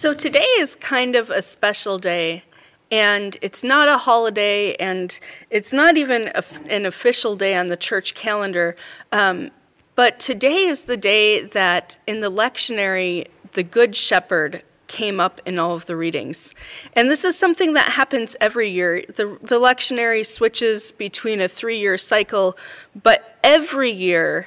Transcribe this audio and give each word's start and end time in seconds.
So 0.00 0.14
today 0.14 0.46
is 0.60 0.76
kind 0.76 1.16
of 1.16 1.28
a 1.28 1.42
special 1.42 1.98
day, 1.98 2.44
and 2.88 3.36
it's 3.42 3.64
not 3.64 3.88
a 3.88 3.98
holiday, 3.98 4.76
and 4.76 5.18
it's 5.50 5.72
not 5.72 5.96
even 5.96 6.30
a, 6.36 6.44
an 6.68 6.86
official 6.86 7.34
day 7.34 7.56
on 7.56 7.66
the 7.66 7.76
church 7.76 8.14
calendar. 8.14 8.76
Um, 9.10 9.50
but 9.96 10.20
today 10.20 10.66
is 10.66 10.82
the 10.82 10.96
day 10.96 11.42
that 11.46 11.98
in 12.06 12.20
the 12.20 12.30
lectionary, 12.30 13.26
the 13.54 13.64
Good 13.64 13.96
Shepherd 13.96 14.62
came 14.86 15.18
up 15.18 15.40
in 15.44 15.58
all 15.58 15.74
of 15.74 15.86
the 15.86 15.96
readings. 15.96 16.54
And 16.92 17.10
this 17.10 17.24
is 17.24 17.36
something 17.36 17.72
that 17.72 17.90
happens 17.90 18.36
every 18.40 18.68
year. 18.70 19.02
The, 19.16 19.36
the 19.40 19.58
lectionary 19.58 20.24
switches 20.24 20.92
between 20.92 21.40
a 21.40 21.48
three 21.48 21.80
year 21.80 21.98
cycle, 21.98 22.56
but 23.02 23.36
every 23.42 23.90
year, 23.90 24.46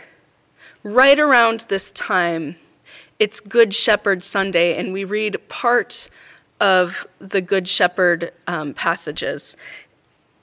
right 0.83 1.20
around 1.20 1.65
this 1.68 1.91
time, 1.91 2.55
it's 3.21 3.39
Good 3.39 3.71
Shepherd 3.71 4.23
Sunday, 4.23 4.75
and 4.75 4.91
we 4.91 5.03
read 5.03 5.48
part 5.48 6.09
of 6.59 7.05
the 7.20 7.39
Good 7.39 7.67
Shepherd 7.67 8.34
um, 8.48 8.73
passages. 8.73 9.55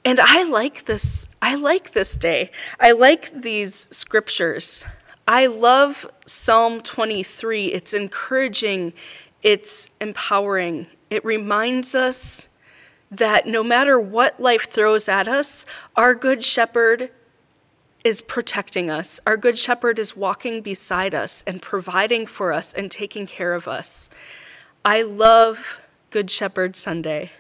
And 0.04 0.20
I 0.20 0.44
like 0.44 0.84
this. 0.84 1.26
I 1.42 1.56
like 1.56 1.92
this 1.92 2.16
day. 2.16 2.52
I 2.78 2.92
like 2.92 3.32
these 3.42 3.88
scriptures. 3.90 4.84
I 5.26 5.46
love 5.46 6.08
Psalm 6.24 6.80
23. 6.80 7.66
It's 7.66 7.94
encouraging, 7.94 8.92
it's 9.42 9.90
empowering. 10.00 10.86
It 11.10 11.24
reminds 11.24 11.96
us 11.96 12.46
that 13.10 13.44
no 13.48 13.64
matter 13.64 13.98
what 13.98 14.38
life 14.38 14.70
throws 14.70 15.08
at 15.08 15.26
us, 15.26 15.66
our 15.96 16.14
Good 16.14 16.44
Shepherd 16.44 17.10
is 18.04 18.22
protecting 18.22 18.90
us. 18.90 19.20
Our 19.26 19.36
Good 19.36 19.58
Shepherd 19.58 19.98
is 19.98 20.16
walking 20.16 20.62
beside 20.62 21.14
us 21.14 21.42
and 21.46 21.60
providing 21.60 22.26
for 22.26 22.52
us 22.52 22.72
and 22.72 22.90
taking 22.90 23.26
care 23.26 23.54
of 23.54 23.66
us. 23.66 24.08
I 24.84 25.02
love 25.02 25.80
Good 26.10 26.30
Shepherd 26.30 26.76
Sunday. 26.76 27.32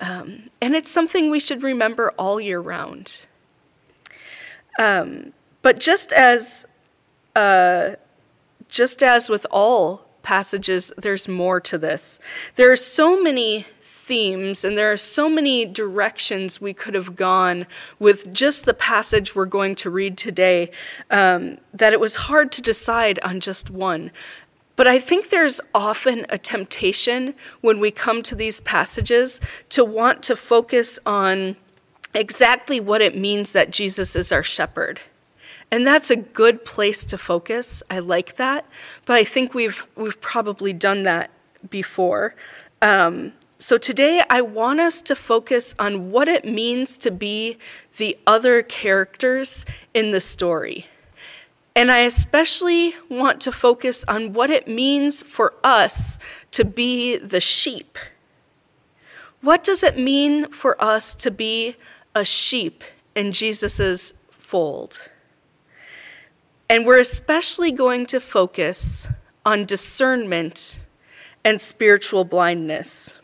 Um, 0.00 0.50
and 0.60 0.74
it's 0.74 0.90
something 0.90 1.30
we 1.30 1.40
should 1.40 1.62
remember 1.62 2.12
all 2.18 2.40
year 2.40 2.60
round. 2.60 3.18
Um, 4.78 5.32
but 5.62 5.80
just 5.80 6.12
as, 6.12 6.66
uh, 7.34 7.96
just 8.68 9.02
as 9.02 9.28
with 9.28 9.46
all 9.50 10.06
passages, 10.22 10.92
there's 10.98 11.26
more 11.26 11.60
to 11.60 11.78
this. 11.78 12.20
There 12.56 12.70
are 12.70 12.76
so 12.76 13.20
many 13.20 13.66
themes, 14.08 14.64
and 14.64 14.78
there 14.78 14.90
are 14.90 14.96
so 14.96 15.28
many 15.28 15.66
directions 15.66 16.62
we 16.62 16.72
could 16.72 16.94
have 16.94 17.14
gone 17.14 17.66
with 17.98 18.32
just 18.32 18.64
the 18.64 18.72
passage 18.72 19.34
we're 19.34 19.44
going 19.44 19.74
to 19.74 19.90
read 19.90 20.16
today 20.16 20.70
um, 21.10 21.58
that 21.74 21.92
it 21.92 22.00
was 22.00 22.16
hard 22.16 22.50
to 22.50 22.62
decide 22.62 23.18
on 23.20 23.38
just 23.38 23.68
one. 23.68 24.10
But 24.76 24.86
I 24.88 24.98
think 24.98 25.28
there's 25.28 25.60
often 25.74 26.24
a 26.30 26.38
temptation 26.38 27.34
when 27.60 27.80
we 27.80 27.90
come 27.90 28.22
to 28.22 28.34
these 28.34 28.60
passages 28.60 29.40
to 29.70 29.84
want 29.84 30.22
to 30.22 30.36
focus 30.36 30.98
on 31.04 31.56
exactly 32.14 32.80
what 32.80 33.02
it 33.02 33.14
means 33.14 33.52
that 33.52 33.70
Jesus 33.70 34.16
is 34.16 34.32
our 34.32 34.42
shepherd. 34.42 35.00
And 35.70 35.86
that's 35.86 36.10
a 36.10 36.16
good 36.16 36.64
place 36.64 37.04
to 37.04 37.18
focus. 37.18 37.82
I 37.90 37.98
like 37.98 38.36
that, 38.36 38.64
but 39.04 39.16
I 39.16 39.24
think 39.24 39.52
we've 39.52 39.86
we've 39.96 40.18
probably 40.22 40.72
done 40.72 41.02
that 41.02 41.30
before. 41.68 42.34
Um, 42.80 43.34
so 43.60 43.76
today 43.76 44.22
I 44.30 44.40
want 44.40 44.78
us 44.78 45.02
to 45.02 45.16
focus 45.16 45.74
on 45.80 46.12
what 46.12 46.28
it 46.28 46.44
means 46.44 46.96
to 46.98 47.10
be 47.10 47.58
the 47.96 48.16
other 48.24 48.62
characters 48.62 49.66
in 49.92 50.12
the 50.12 50.20
story. 50.20 50.86
And 51.74 51.90
I 51.90 51.98
especially 52.00 52.94
want 53.08 53.40
to 53.42 53.52
focus 53.52 54.04
on 54.06 54.32
what 54.32 54.50
it 54.50 54.68
means 54.68 55.22
for 55.22 55.54
us 55.64 56.18
to 56.52 56.64
be 56.64 57.16
the 57.16 57.40
sheep. 57.40 57.98
What 59.40 59.64
does 59.64 59.82
it 59.82 59.98
mean 59.98 60.50
for 60.52 60.80
us 60.82 61.14
to 61.16 61.30
be 61.30 61.76
a 62.14 62.24
sheep 62.24 62.84
in 63.14 63.32
Jesus' 63.32 64.12
fold? 64.30 65.10
And 66.68 66.86
we're 66.86 66.98
especially 67.00 67.72
going 67.72 68.06
to 68.06 68.20
focus 68.20 69.08
on 69.44 69.64
discernment 69.64 70.78
and 71.44 71.60
spiritual 71.60 72.24
blindness. 72.24 73.17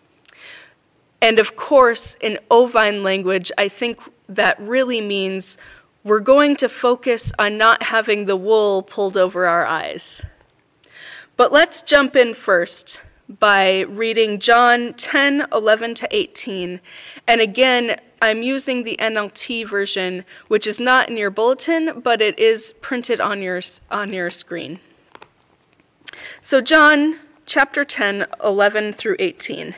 And 1.24 1.38
of 1.38 1.56
course, 1.56 2.18
in 2.20 2.38
ovine 2.50 3.02
language, 3.02 3.50
I 3.56 3.68
think 3.68 3.98
that 4.28 4.60
really 4.60 5.00
means 5.00 5.56
we're 6.02 6.20
going 6.20 6.54
to 6.56 6.68
focus 6.68 7.32
on 7.38 7.56
not 7.56 7.84
having 7.84 8.26
the 8.26 8.36
wool 8.36 8.82
pulled 8.82 9.16
over 9.16 9.46
our 9.46 9.64
eyes. 9.64 10.20
But 11.38 11.50
let's 11.50 11.80
jump 11.80 12.14
in 12.14 12.34
first 12.34 13.00
by 13.26 13.80
reading 13.88 14.38
John 14.38 14.92
10 14.92 15.46
11 15.50 15.94
to 15.94 16.08
18. 16.14 16.78
And 17.26 17.40
again, 17.40 17.98
I'm 18.20 18.42
using 18.42 18.82
the 18.82 18.98
NLT 19.00 19.66
version, 19.66 20.26
which 20.48 20.66
is 20.66 20.78
not 20.78 21.08
in 21.08 21.16
your 21.16 21.30
bulletin, 21.30 22.02
but 22.02 22.20
it 22.20 22.38
is 22.38 22.74
printed 22.82 23.18
on 23.22 23.40
your, 23.40 23.62
on 23.90 24.12
your 24.12 24.30
screen. 24.30 24.78
So, 26.42 26.60
John 26.60 27.18
chapter 27.46 27.82
10 27.82 28.26
11 28.42 28.92
through 28.92 29.16
18. 29.18 29.74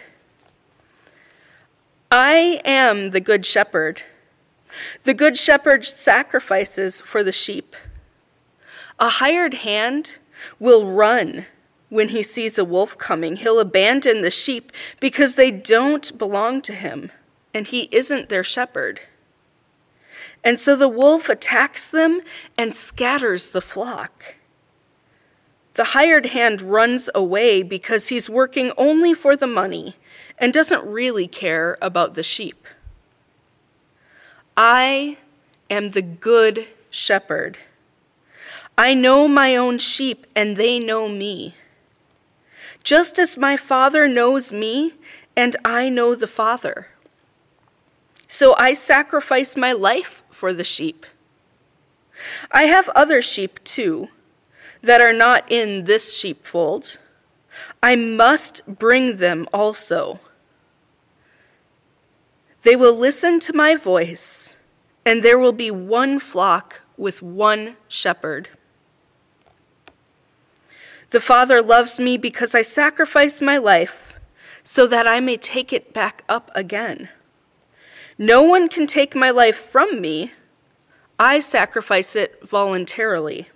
I 2.10 2.60
am 2.64 3.10
the 3.10 3.20
good 3.20 3.44
shepherd. 3.44 4.02
The 5.02 5.14
good 5.14 5.36
shepherd 5.36 5.84
sacrifices 5.84 7.00
for 7.00 7.24
the 7.24 7.32
sheep. 7.32 7.74
A 9.00 9.08
hired 9.08 9.54
hand 9.54 10.18
will 10.60 10.86
run 10.86 11.46
when 11.88 12.08
he 12.08 12.22
sees 12.22 12.58
a 12.58 12.64
wolf 12.64 12.96
coming. 12.96 13.36
He'll 13.36 13.58
abandon 13.58 14.22
the 14.22 14.30
sheep 14.30 14.70
because 15.00 15.34
they 15.34 15.50
don't 15.50 16.16
belong 16.16 16.62
to 16.62 16.74
him, 16.74 17.10
and 17.52 17.66
he 17.66 17.88
isn't 17.90 18.28
their 18.28 18.44
shepherd. 18.44 19.00
And 20.44 20.60
so 20.60 20.76
the 20.76 20.88
wolf 20.88 21.28
attacks 21.28 21.88
them 21.90 22.20
and 22.56 22.76
scatters 22.76 23.50
the 23.50 23.60
flock. 23.60 24.36
The 25.74 25.84
hired 25.84 26.26
hand 26.26 26.62
runs 26.62 27.10
away 27.14 27.62
because 27.62 28.08
he's 28.08 28.30
working 28.30 28.72
only 28.78 29.12
for 29.12 29.36
the 29.36 29.48
money 29.48 29.96
and 30.38 30.52
doesn't 30.52 30.84
really 30.84 31.26
care 31.26 31.78
about 31.80 32.14
the 32.14 32.22
sheep. 32.22 32.66
I 34.56 35.18
am 35.68 35.90
the 35.90 36.02
good 36.02 36.66
shepherd. 36.90 37.58
I 38.78 38.94
know 38.94 39.26
my 39.26 39.56
own 39.56 39.78
sheep, 39.78 40.26
and 40.34 40.56
they 40.56 40.78
know 40.78 41.08
me. 41.08 41.54
Just 42.82 43.18
as 43.18 43.36
my 43.36 43.56
Father 43.56 44.06
knows 44.06 44.52
me, 44.52 44.92
and 45.36 45.56
I 45.64 45.88
know 45.88 46.14
the 46.14 46.26
Father. 46.26 46.88
So 48.28 48.54
I 48.58 48.74
sacrifice 48.74 49.56
my 49.56 49.72
life 49.72 50.22
for 50.30 50.52
the 50.52 50.64
sheep. 50.64 51.06
I 52.50 52.64
have 52.64 52.88
other 52.90 53.22
sheep 53.22 53.62
too 53.64 54.08
that 54.82 55.00
are 55.00 55.12
not 55.12 55.50
in 55.50 55.84
this 55.84 56.16
sheepfold. 56.16 56.98
I 57.82 57.96
must 57.96 58.62
bring 58.66 59.16
them 59.16 59.48
also. 59.52 60.20
They 62.66 62.74
will 62.74 62.94
listen 62.94 63.38
to 63.46 63.52
my 63.52 63.76
voice, 63.76 64.56
and 65.04 65.22
there 65.22 65.38
will 65.38 65.52
be 65.52 65.70
one 65.70 66.18
flock 66.18 66.80
with 66.96 67.22
one 67.22 67.76
shepherd. 67.86 68.48
The 71.10 71.20
Father 71.20 71.62
loves 71.62 72.00
me 72.00 72.16
because 72.16 72.56
I 72.56 72.62
sacrifice 72.62 73.40
my 73.40 73.56
life 73.56 74.14
so 74.64 74.88
that 74.88 75.06
I 75.06 75.20
may 75.20 75.36
take 75.36 75.72
it 75.72 75.92
back 75.92 76.24
up 76.28 76.50
again. 76.56 77.08
No 78.18 78.42
one 78.42 78.68
can 78.68 78.88
take 78.88 79.14
my 79.14 79.30
life 79.30 79.70
from 79.70 80.00
me. 80.00 80.32
I 81.20 81.38
sacrifice 81.38 82.16
it 82.16 82.40
voluntarily. 82.48 83.48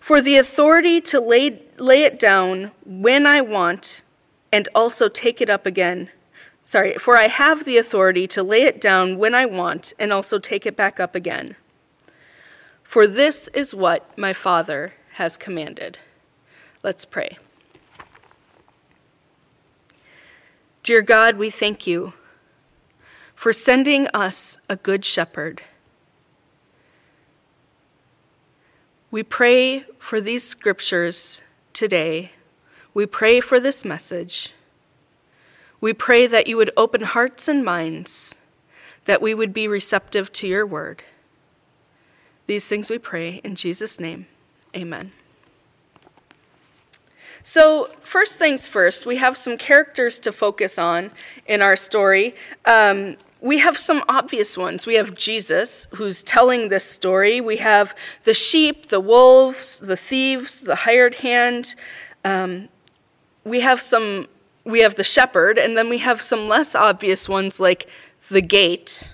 For 0.00 0.22
the 0.22 0.38
authority 0.38 1.02
to 1.02 1.20
lay, 1.20 1.60
lay 1.76 2.04
it 2.04 2.18
down 2.18 2.70
when 2.86 3.26
I 3.26 3.42
want 3.42 4.00
and 4.50 4.66
also 4.74 5.10
take 5.10 5.42
it 5.42 5.50
up 5.50 5.66
again 5.66 6.08
Sorry, 6.64 6.94
for 6.94 7.16
I 7.16 7.28
have 7.28 7.64
the 7.64 7.76
authority 7.76 8.26
to 8.28 8.42
lay 8.42 8.62
it 8.62 8.80
down 8.80 9.18
when 9.18 9.34
I 9.34 9.46
want 9.46 9.92
and 9.98 10.12
also 10.12 10.38
take 10.38 10.64
it 10.64 10.76
back 10.76 11.00
up 11.00 11.14
again. 11.14 11.56
For 12.82 13.06
this 13.06 13.48
is 13.48 13.74
what 13.74 14.16
my 14.16 14.32
Father 14.32 14.94
has 15.14 15.36
commanded. 15.36 15.98
Let's 16.82 17.04
pray. 17.04 17.38
Dear 20.82 21.02
God, 21.02 21.36
we 21.36 21.48
thank 21.48 21.86
you 21.86 22.12
for 23.34 23.52
sending 23.52 24.08
us 24.08 24.56
a 24.68 24.76
good 24.76 25.04
shepherd. 25.04 25.62
We 29.10 29.22
pray 29.22 29.84
for 29.98 30.20
these 30.20 30.42
scriptures 30.42 31.42
today. 31.72 32.32
We 32.94 33.06
pray 33.06 33.40
for 33.40 33.60
this 33.60 33.84
message. 33.84 34.54
We 35.82 35.92
pray 35.92 36.28
that 36.28 36.46
you 36.46 36.56
would 36.56 36.70
open 36.76 37.02
hearts 37.02 37.48
and 37.48 37.64
minds, 37.64 38.36
that 39.04 39.20
we 39.20 39.34
would 39.34 39.52
be 39.52 39.66
receptive 39.66 40.32
to 40.34 40.46
your 40.46 40.64
word. 40.64 41.02
These 42.46 42.66
things 42.68 42.88
we 42.88 42.98
pray 42.98 43.40
in 43.42 43.56
Jesus' 43.56 43.98
name. 43.98 44.26
Amen. 44.76 45.10
So, 47.42 47.90
first 48.00 48.38
things 48.38 48.68
first, 48.68 49.06
we 49.06 49.16
have 49.16 49.36
some 49.36 49.58
characters 49.58 50.20
to 50.20 50.30
focus 50.30 50.78
on 50.78 51.10
in 51.46 51.60
our 51.60 51.74
story. 51.74 52.36
Um, 52.64 53.16
we 53.40 53.58
have 53.58 53.76
some 53.76 54.04
obvious 54.08 54.56
ones. 54.56 54.86
We 54.86 54.94
have 54.94 55.16
Jesus, 55.16 55.88
who's 55.90 56.22
telling 56.22 56.68
this 56.68 56.84
story. 56.84 57.40
We 57.40 57.56
have 57.56 57.96
the 58.22 58.34
sheep, 58.34 58.86
the 58.86 59.00
wolves, 59.00 59.80
the 59.80 59.96
thieves, 59.96 60.60
the 60.60 60.76
hired 60.76 61.16
hand. 61.16 61.74
Um, 62.24 62.68
we 63.44 63.60
have 63.60 63.80
some. 63.80 64.28
We 64.64 64.80
have 64.80 64.94
the 64.94 65.04
shepherd, 65.04 65.58
and 65.58 65.76
then 65.76 65.88
we 65.88 65.98
have 65.98 66.22
some 66.22 66.46
less 66.46 66.74
obvious 66.74 67.28
ones 67.28 67.58
like 67.58 67.88
the 68.28 68.42
gate. 68.42 69.10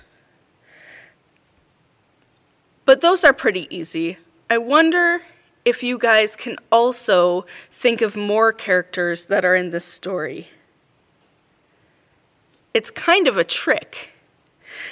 But 2.84 3.00
those 3.00 3.24
are 3.24 3.32
pretty 3.32 3.66
easy. 3.74 4.18
I 4.50 4.58
wonder 4.58 5.22
if 5.64 5.82
you 5.82 5.98
guys 5.98 6.36
can 6.36 6.56
also 6.72 7.44
think 7.70 8.00
of 8.00 8.16
more 8.16 8.52
characters 8.52 9.26
that 9.26 9.44
are 9.44 9.54
in 9.54 9.70
this 9.70 9.84
story. 9.84 10.48
It's 12.72 12.90
kind 12.90 13.28
of 13.28 13.36
a 13.36 13.44
trick. 13.44 14.10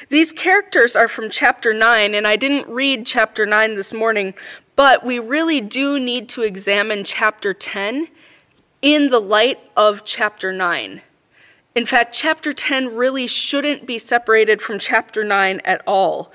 These 0.08 0.32
characters 0.32 0.96
are 0.96 1.08
from 1.08 1.30
chapter 1.30 1.72
9, 1.72 2.14
and 2.14 2.26
I 2.26 2.36
didn't 2.36 2.68
read 2.68 3.06
chapter 3.06 3.46
9 3.46 3.76
this 3.76 3.92
morning, 3.92 4.34
but 4.74 5.04
we 5.04 5.18
really 5.18 5.60
do 5.60 5.98
need 5.98 6.28
to 6.30 6.42
examine 6.42 7.04
chapter 7.04 7.54
10 7.54 8.08
in 8.82 9.10
the 9.10 9.20
light 9.20 9.58
of 9.76 10.04
chapter 10.04 10.52
9. 10.52 11.02
In 11.74 11.86
fact, 11.86 12.14
chapter 12.14 12.52
10 12.52 12.94
really 12.94 13.26
shouldn't 13.26 13.86
be 13.86 13.98
separated 13.98 14.62
from 14.62 14.78
chapter 14.78 15.22
9 15.22 15.60
at 15.64 15.82
all. 15.86 16.32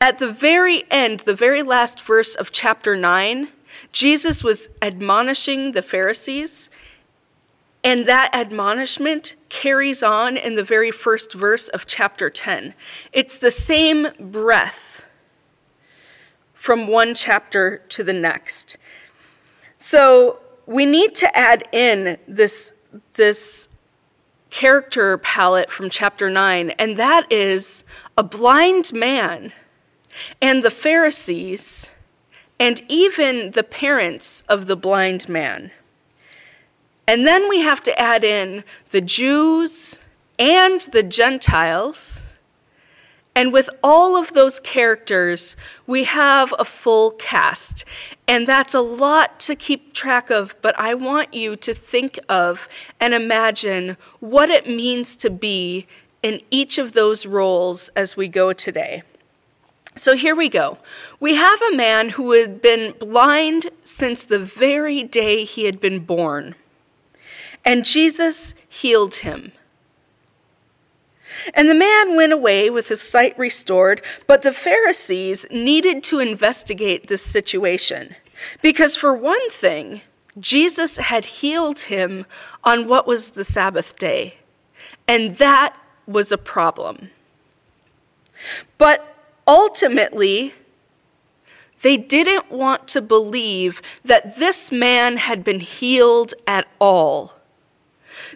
At 0.00 0.18
the 0.18 0.32
very 0.32 0.84
end, 0.90 1.20
the 1.20 1.34
very 1.34 1.62
last 1.62 2.00
verse 2.00 2.34
of 2.34 2.50
chapter 2.50 2.96
9, 2.96 3.48
Jesus 3.92 4.42
was 4.42 4.70
admonishing 4.82 5.72
the 5.72 5.82
Pharisees, 5.82 6.70
and 7.84 8.06
that 8.06 8.34
admonishment 8.34 9.36
carries 9.48 10.02
on 10.02 10.36
in 10.36 10.54
the 10.54 10.64
very 10.64 10.90
first 10.90 11.32
verse 11.32 11.68
of 11.68 11.86
chapter 11.86 12.28
10. 12.28 12.74
It's 13.12 13.38
the 13.38 13.50
same 13.50 14.08
breath 14.18 15.04
from 16.54 16.88
one 16.88 17.14
chapter 17.14 17.78
to 17.88 18.04
the 18.04 18.12
next. 18.12 18.76
So 19.78 20.40
we 20.70 20.86
need 20.86 21.16
to 21.16 21.36
add 21.36 21.64
in 21.72 22.16
this, 22.28 22.72
this 23.14 23.68
character 24.50 25.18
palette 25.18 25.68
from 25.68 25.90
chapter 25.90 26.30
9, 26.30 26.70
and 26.70 26.96
that 26.96 27.30
is 27.30 27.82
a 28.16 28.22
blind 28.22 28.92
man 28.92 29.52
and 30.40 30.62
the 30.62 30.70
Pharisees, 30.70 31.90
and 32.60 32.82
even 32.88 33.50
the 33.50 33.64
parents 33.64 34.44
of 34.48 34.68
the 34.68 34.76
blind 34.76 35.28
man. 35.28 35.72
And 37.08 37.26
then 37.26 37.48
we 37.48 37.62
have 37.62 37.82
to 37.82 37.98
add 37.98 38.22
in 38.22 38.62
the 38.92 39.00
Jews 39.00 39.98
and 40.38 40.80
the 40.92 41.02
Gentiles. 41.02 42.20
And 43.34 43.52
with 43.52 43.70
all 43.82 44.16
of 44.16 44.34
those 44.34 44.60
characters, 44.60 45.56
we 45.88 46.04
have 46.04 46.54
a 46.58 46.64
full 46.64 47.12
cast. 47.12 47.84
And 48.30 48.46
that's 48.46 48.74
a 48.74 48.80
lot 48.80 49.40
to 49.40 49.56
keep 49.56 49.92
track 49.92 50.30
of, 50.30 50.54
but 50.62 50.78
I 50.78 50.94
want 50.94 51.34
you 51.34 51.56
to 51.56 51.74
think 51.74 52.16
of 52.28 52.68
and 53.00 53.12
imagine 53.12 53.96
what 54.20 54.50
it 54.50 54.68
means 54.68 55.16
to 55.16 55.30
be 55.30 55.88
in 56.22 56.40
each 56.48 56.78
of 56.78 56.92
those 56.92 57.26
roles 57.26 57.88
as 57.96 58.16
we 58.16 58.28
go 58.28 58.52
today. 58.52 59.02
So 59.96 60.14
here 60.14 60.36
we 60.36 60.48
go. 60.48 60.78
We 61.18 61.34
have 61.34 61.60
a 61.60 61.74
man 61.74 62.10
who 62.10 62.30
had 62.30 62.62
been 62.62 62.94
blind 63.00 63.70
since 63.82 64.24
the 64.24 64.38
very 64.38 65.02
day 65.02 65.42
he 65.42 65.64
had 65.64 65.80
been 65.80 65.98
born, 65.98 66.54
and 67.64 67.84
Jesus 67.84 68.54
healed 68.68 69.16
him. 69.16 69.50
And 71.54 71.68
the 71.68 71.74
man 71.74 72.16
went 72.16 72.32
away 72.32 72.70
with 72.70 72.88
his 72.88 73.00
sight 73.00 73.38
restored, 73.38 74.02
but 74.26 74.42
the 74.42 74.52
Pharisees 74.52 75.46
needed 75.50 76.02
to 76.04 76.18
investigate 76.18 77.06
this 77.06 77.22
situation. 77.22 78.14
Because, 78.62 78.96
for 78.96 79.14
one 79.14 79.50
thing, 79.50 80.00
Jesus 80.38 80.96
had 80.96 81.24
healed 81.24 81.80
him 81.80 82.26
on 82.64 82.88
what 82.88 83.06
was 83.06 83.30
the 83.30 83.44
Sabbath 83.44 83.98
day, 83.98 84.36
and 85.06 85.36
that 85.36 85.76
was 86.06 86.32
a 86.32 86.38
problem. 86.38 87.10
But 88.78 89.10
Ultimately, 89.50 90.54
they 91.82 91.96
didn't 91.96 92.52
want 92.52 92.86
to 92.86 93.02
believe 93.02 93.82
that 94.04 94.36
this 94.36 94.70
man 94.70 95.16
had 95.16 95.42
been 95.42 95.58
healed 95.58 96.34
at 96.46 96.68
all. 96.78 97.34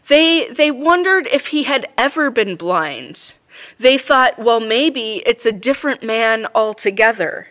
They, 0.08 0.48
they 0.48 0.70
wondered 0.70 1.28
if 1.32 1.48
he 1.48 1.64
had 1.64 1.86
ever 1.96 2.30
been 2.30 2.56
blind. 2.56 3.34
They 3.78 3.98
thought, 3.98 4.38
well, 4.38 4.60
maybe 4.60 5.22
it's 5.26 5.46
a 5.46 5.52
different 5.52 6.02
man 6.02 6.46
altogether. 6.54 7.48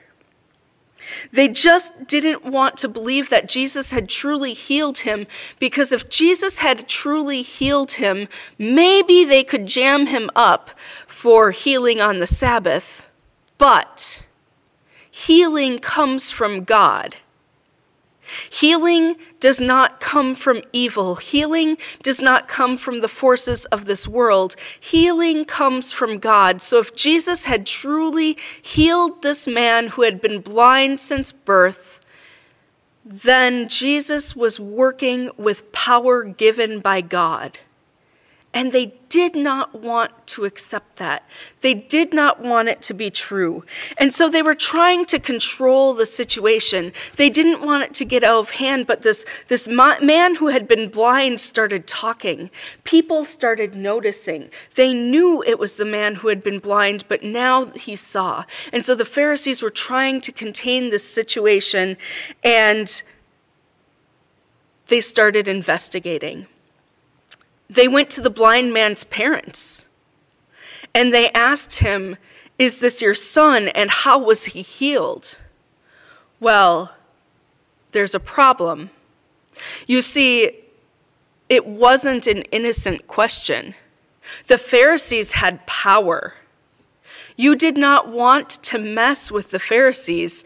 They 1.31 1.47
just 1.47 2.07
didn't 2.07 2.45
want 2.45 2.77
to 2.77 2.88
believe 2.88 3.30
that 3.30 3.50
Jesus 3.50 3.91
had 3.91 4.07
truly 4.07 4.53
healed 4.53 5.00
him 5.00 5.27
because 5.59 5.91
if 5.91 6.09
Jesus 6.09 6.59
had 6.59 6.88
truly 6.88 7.41
healed 7.41 7.94
him, 7.94 8.27
maybe 8.57 9.25
they 9.25 9.44
could 9.44 9.65
jam 9.65 10.07
him 10.07 10.30
up 10.35 10.71
for 11.07 11.51
healing 11.51 12.00
on 12.00 12.19
the 12.19 12.27
Sabbath 12.27 13.09
but 13.63 14.24
healing 15.09 15.80
comes 15.80 16.30
from 16.30 16.65
God. 16.65 17.15
Healing 18.49 19.15
does 19.39 19.59
not 19.59 19.99
come 19.99 20.35
from 20.35 20.63
evil. 20.71 21.15
Healing 21.15 21.77
does 22.01 22.21
not 22.21 22.47
come 22.47 22.77
from 22.77 23.01
the 23.01 23.07
forces 23.07 23.65
of 23.65 23.85
this 23.85 24.07
world. 24.07 24.55
Healing 24.79 25.45
comes 25.45 25.91
from 25.91 26.19
God. 26.19 26.61
So 26.61 26.79
if 26.79 26.95
Jesus 26.95 27.45
had 27.45 27.65
truly 27.65 28.37
healed 28.61 29.21
this 29.21 29.47
man 29.47 29.87
who 29.89 30.03
had 30.03 30.21
been 30.21 30.41
blind 30.41 30.99
since 30.99 31.31
birth, 31.31 31.99
then 33.05 33.67
Jesus 33.67 34.35
was 34.35 34.59
working 34.59 35.29
with 35.37 35.71
power 35.71 36.23
given 36.23 36.79
by 36.79 37.01
God. 37.01 37.59
And 38.53 38.71
they 38.71 38.94
did 39.09 39.35
not 39.35 39.73
want 39.73 40.11
to 40.27 40.45
accept 40.45 40.97
that. 40.97 41.27
They 41.61 41.73
did 41.73 42.13
not 42.13 42.41
want 42.41 42.69
it 42.69 42.83
to 42.83 42.94
be 42.94 43.09
true. 43.09 43.63
And 43.97 44.13
so 44.13 44.29
they 44.29 44.44
were 44.44 44.53
trying 44.53 45.05
to 45.05 45.19
control 45.19 45.94
the 45.94 46.05
situation. 46.05 46.94
They 47.15 47.29
didn't 47.31 47.61
want 47.61 47.83
it 47.83 47.94
to 47.95 48.05
get 48.05 48.23
out 48.23 48.39
of 48.39 48.51
hand, 48.51 48.85
but 48.85 49.01
this, 49.01 49.25
this 49.47 49.67
man 49.67 50.35
who 50.35 50.47
had 50.47 50.67
been 50.67 50.89
blind 50.89 51.42
started 51.42 51.87
talking. 51.87 52.51
People 52.83 53.25
started 53.25 53.75
noticing. 53.75 54.49
They 54.75 54.94
knew 54.94 55.44
it 55.44 55.57
was 55.57 55.75
the 55.75 55.85
man 55.85 56.16
who 56.16 56.28
had 56.28 56.44
been 56.44 56.59
blind, 56.59 57.06
but 57.07 57.23
now 57.23 57.66
he 57.71 57.95
saw. 57.95 58.45
And 58.71 58.85
so 58.85 58.94
the 58.94 59.06
Pharisees 59.06 59.63
were 59.63 59.71
trying 59.71 60.21
to 60.21 60.31
contain 60.31 60.92
this 60.92 61.07
situation, 61.07 61.97
and 62.44 63.01
they 64.87 65.01
started 65.01 65.47
investigating 65.47 66.47
they 67.73 67.87
went 67.87 68.09
to 68.11 68.21
the 68.21 68.30
blind 68.30 68.73
man's 68.73 69.03
parents 69.03 69.85
and 70.94 71.13
they 71.13 71.31
asked 71.31 71.80
him, 71.80 72.18
Is 72.59 72.80
this 72.80 73.01
your 73.01 73.15
son 73.15 73.69
and 73.69 73.89
how 73.89 74.19
was 74.19 74.45
he 74.45 74.61
healed? 74.61 75.37
Well, 76.39 76.94
there's 77.92 78.15
a 78.15 78.19
problem. 78.19 78.89
You 79.87 80.01
see, 80.01 80.51
it 81.49 81.65
wasn't 81.65 82.27
an 82.27 82.44
innocent 82.44 83.07
question. 83.07 83.75
The 84.47 84.57
Pharisees 84.57 85.33
had 85.33 85.65
power. 85.65 86.35
You 87.35 87.56
did 87.56 87.77
not 87.77 88.09
want 88.09 88.49
to 88.63 88.77
mess 88.77 89.31
with 89.31 89.51
the 89.51 89.59
Pharisees. 89.59 90.44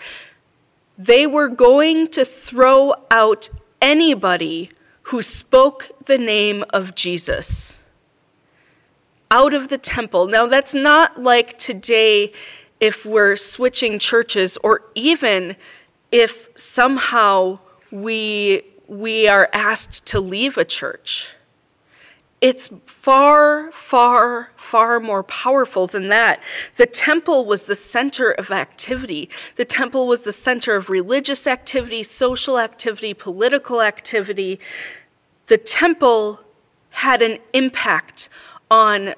They 0.98 1.27
were 1.27 1.48
going 1.48 2.07
to 2.10 2.25
throw 2.25 2.93
out 3.12 3.50
anybody 3.81 4.72
who 5.08 5.22
spoke 5.22 5.90
the 6.06 6.18
name 6.18 6.66
of 6.72 6.94
Jesus 6.94 7.80
out 9.32 9.54
of 9.54 9.70
the 9.70 9.78
temple. 9.78 10.28
Now, 10.28 10.48
that's 10.48 10.74
not 10.74 11.22
like 11.22 11.58
today 11.58 12.34
if 12.80 13.06
we're 13.06 13.36
switching 13.38 14.00
churches 14.00 14.58
or 14.64 14.82
even 14.96 15.56
if 16.12 16.50
somehow 16.56 17.60
we, 17.92 18.64
we 18.88 19.28
are 19.28 19.50
asked 19.54 20.06
to 20.08 20.20
leave 20.20 20.58
a 20.58 20.66
church. 20.66 21.30
It's 22.40 22.70
far, 22.86 23.72
far, 23.72 24.52
far 24.58 25.00
more 25.00 25.24
powerful 25.24 25.88
than 25.88 26.10
that. 26.10 26.40
The 26.76 26.86
temple 26.86 27.46
was 27.46 27.66
the 27.66 27.76
center 27.76 28.30
of 28.30 28.52
activity. 28.52 29.28
The 29.56 29.66
temple 29.66 30.06
was 30.06 30.22
the 30.22 30.32
center 30.32 30.76
of 30.76 30.88
religious 30.90 31.48
activity, 31.48 32.04
social 32.04 32.60
activity, 32.60 33.16
political 33.16 33.82
activity. 33.82 34.60
The 35.48 35.58
temple 35.58 36.42
had 36.89 37.22
an 37.22 37.39
impact 37.54 38.30
on 38.70 39.16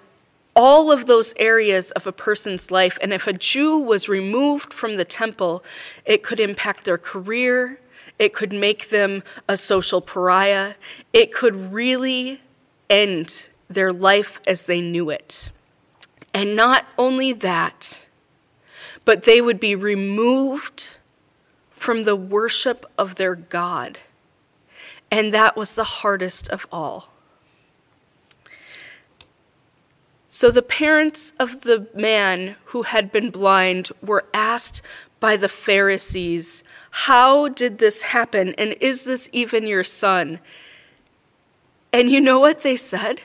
all 0.55 0.91
of 0.91 1.05
those 1.05 1.33
areas 1.38 1.91
of 1.91 2.05
a 2.05 2.12
person's 2.12 2.69
life. 2.71 2.98
And 3.01 3.13
if 3.13 3.27
a 3.27 3.33
Jew 3.33 3.77
was 3.77 4.09
removed 4.09 4.74
from 4.74 4.98
the 4.98 5.05
temple, 5.05 5.63
it 6.05 6.21
could 6.24 6.39
impact 6.39 6.86
their 6.86 6.98
career, 6.98 7.79
It 8.19 8.33
could 8.33 8.51
make 8.51 8.89
them 8.89 9.24
a 9.48 9.55
social 9.55 10.01
pariah. 10.01 10.75
It 11.13 11.33
could 11.33 11.55
really 11.55 12.41
end 12.89 13.48
their 13.69 13.93
life 13.93 14.41
as 14.45 14.63
they 14.63 14.81
knew 14.81 15.09
it. 15.09 15.50
And 16.33 16.55
not 16.55 16.86
only 16.98 17.31
that, 17.33 18.03
but 19.05 19.24
they 19.24 19.39
would 19.39 19.59
be 19.59 19.74
removed 19.74 20.98
from 21.71 22.03
the 22.03 22.15
worship 22.15 22.86
of 22.98 23.15
their 23.15 23.36
God. 23.36 24.00
And 25.11 25.33
that 25.33 25.55
was 25.55 25.75
the 25.75 25.83
hardest 25.83 26.47
of 26.49 26.67
all. 26.71 27.09
So 30.27 30.51
the 30.51 30.61
parents 30.61 31.33
of 31.39 31.61
the 31.61 31.87
man 31.93 32.55
who 32.65 32.83
had 32.83 33.11
been 33.11 33.29
blind 33.29 33.89
were 34.01 34.25
asked 34.33 34.81
by 35.19 35.35
the 35.35 35.49
Pharisees, 35.49 36.63
How 36.91 37.49
did 37.49 37.79
this 37.79 38.03
happen? 38.03 38.53
And 38.57 38.75
is 38.79 39.03
this 39.03 39.29
even 39.33 39.67
your 39.67 39.83
son? 39.83 40.39
And 41.91 42.09
you 42.09 42.21
know 42.21 42.39
what 42.39 42.61
they 42.61 42.77
said? 42.77 43.19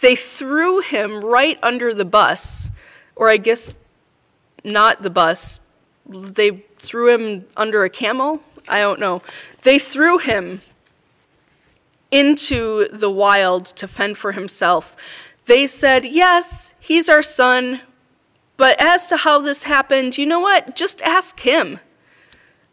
They 0.00 0.16
threw 0.16 0.80
him 0.80 1.20
right 1.20 1.58
under 1.62 1.92
the 1.92 2.04
bus, 2.04 2.70
or 3.14 3.28
I 3.28 3.36
guess 3.36 3.76
not 4.64 5.02
the 5.02 5.10
bus. 5.10 5.60
They 6.06 6.64
threw 6.78 7.14
him 7.14 7.46
under 7.56 7.84
a 7.84 7.90
camel? 7.90 8.42
I 8.68 8.80
don't 8.80 9.00
know. 9.00 9.22
They 9.62 9.78
threw 9.78 10.18
him 10.18 10.60
into 12.10 12.88
the 12.88 13.10
wild 13.10 13.66
to 13.66 13.86
fend 13.86 14.18
for 14.18 14.32
himself. 14.32 14.96
They 15.46 15.66
said, 15.66 16.04
Yes, 16.04 16.74
he's 16.80 17.08
our 17.08 17.22
son, 17.22 17.80
but 18.56 18.80
as 18.80 19.06
to 19.06 19.16
how 19.16 19.40
this 19.40 19.64
happened, 19.64 20.18
you 20.18 20.26
know 20.26 20.40
what? 20.40 20.76
Just 20.76 21.00
ask 21.02 21.40
him. 21.40 21.80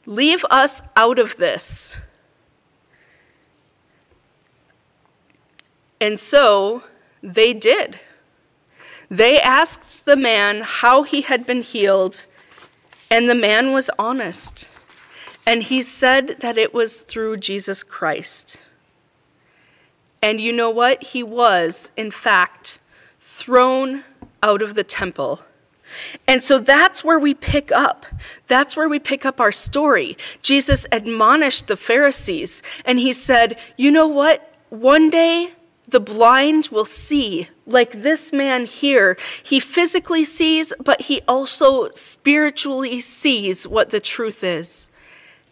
Leave 0.06 0.46
us 0.50 0.82
out 0.96 1.20
of 1.20 1.38
this. 1.38 1.98
And 6.00 6.20
so 6.20 6.84
they 7.24 7.54
did. 7.54 8.00
They 9.10 9.40
asked 9.40 10.06
the 10.06 10.16
man 10.16 10.62
how 10.62 11.04
he 11.04 11.22
had 11.22 11.46
been 11.46 11.62
healed, 11.62 12.26
and 13.10 13.30
the 13.30 13.36
man 13.36 13.72
was 13.72 13.90
honest. 13.98 14.68
And 15.48 15.64
he 15.64 15.82
said 15.82 16.42
that 16.42 16.58
it 16.58 16.74
was 16.74 16.98
through 16.98 17.38
Jesus 17.38 17.82
Christ. 17.82 18.58
And 20.22 20.42
you 20.42 20.52
know 20.52 20.70
what? 20.70 21.02
He 21.02 21.24
was, 21.24 21.90
in 21.96 22.12
fact, 22.12 22.80
thrown 23.22 24.04
out 24.44 24.62
of 24.62 24.76
the 24.76 24.84
temple. 24.84 25.44
And 26.28 26.44
so 26.44 26.60
that's 26.60 27.02
where 27.02 27.18
we 27.18 27.34
pick 27.34 27.72
up. 27.72 28.06
That's 28.48 28.76
where 28.76 28.90
we 28.90 29.00
pick 29.00 29.26
up 29.26 29.40
our 29.40 29.54
story. 29.54 30.18
Jesus 30.42 30.86
admonished 30.92 31.68
the 31.68 31.78
Pharisees, 31.78 32.62
and 32.84 33.00
he 33.00 33.14
said, 33.14 33.58
You 33.78 33.90
know 33.90 34.08
what? 34.08 34.54
One 34.68 35.10
day 35.10 35.54
the 35.88 36.02
blind 36.02 36.68
will 36.74 36.84
see, 36.84 37.48
like 37.66 37.94
this 37.94 38.34
man 38.34 38.66
here. 38.66 39.18
He 39.44 39.62
physically 39.62 40.26
sees, 40.26 40.74
but 40.84 41.04
he 41.04 41.22
also 41.26 41.90
spiritually 41.92 43.00
sees 43.00 43.66
what 43.66 43.92
the 43.92 44.02
truth 44.02 44.44
is. 44.44 44.90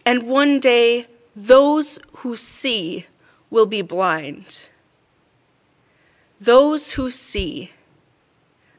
And 0.06 0.24
one 0.24 0.60
day, 0.60 1.08
those 1.36 2.00
who 2.18 2.38
see 2.38 3.08
will 3.50 3.66
be 3.66 3.82
blind. 3.82 4.70
Those 6.40 6.92
who 6.92 7.12
see, 7.12 7.72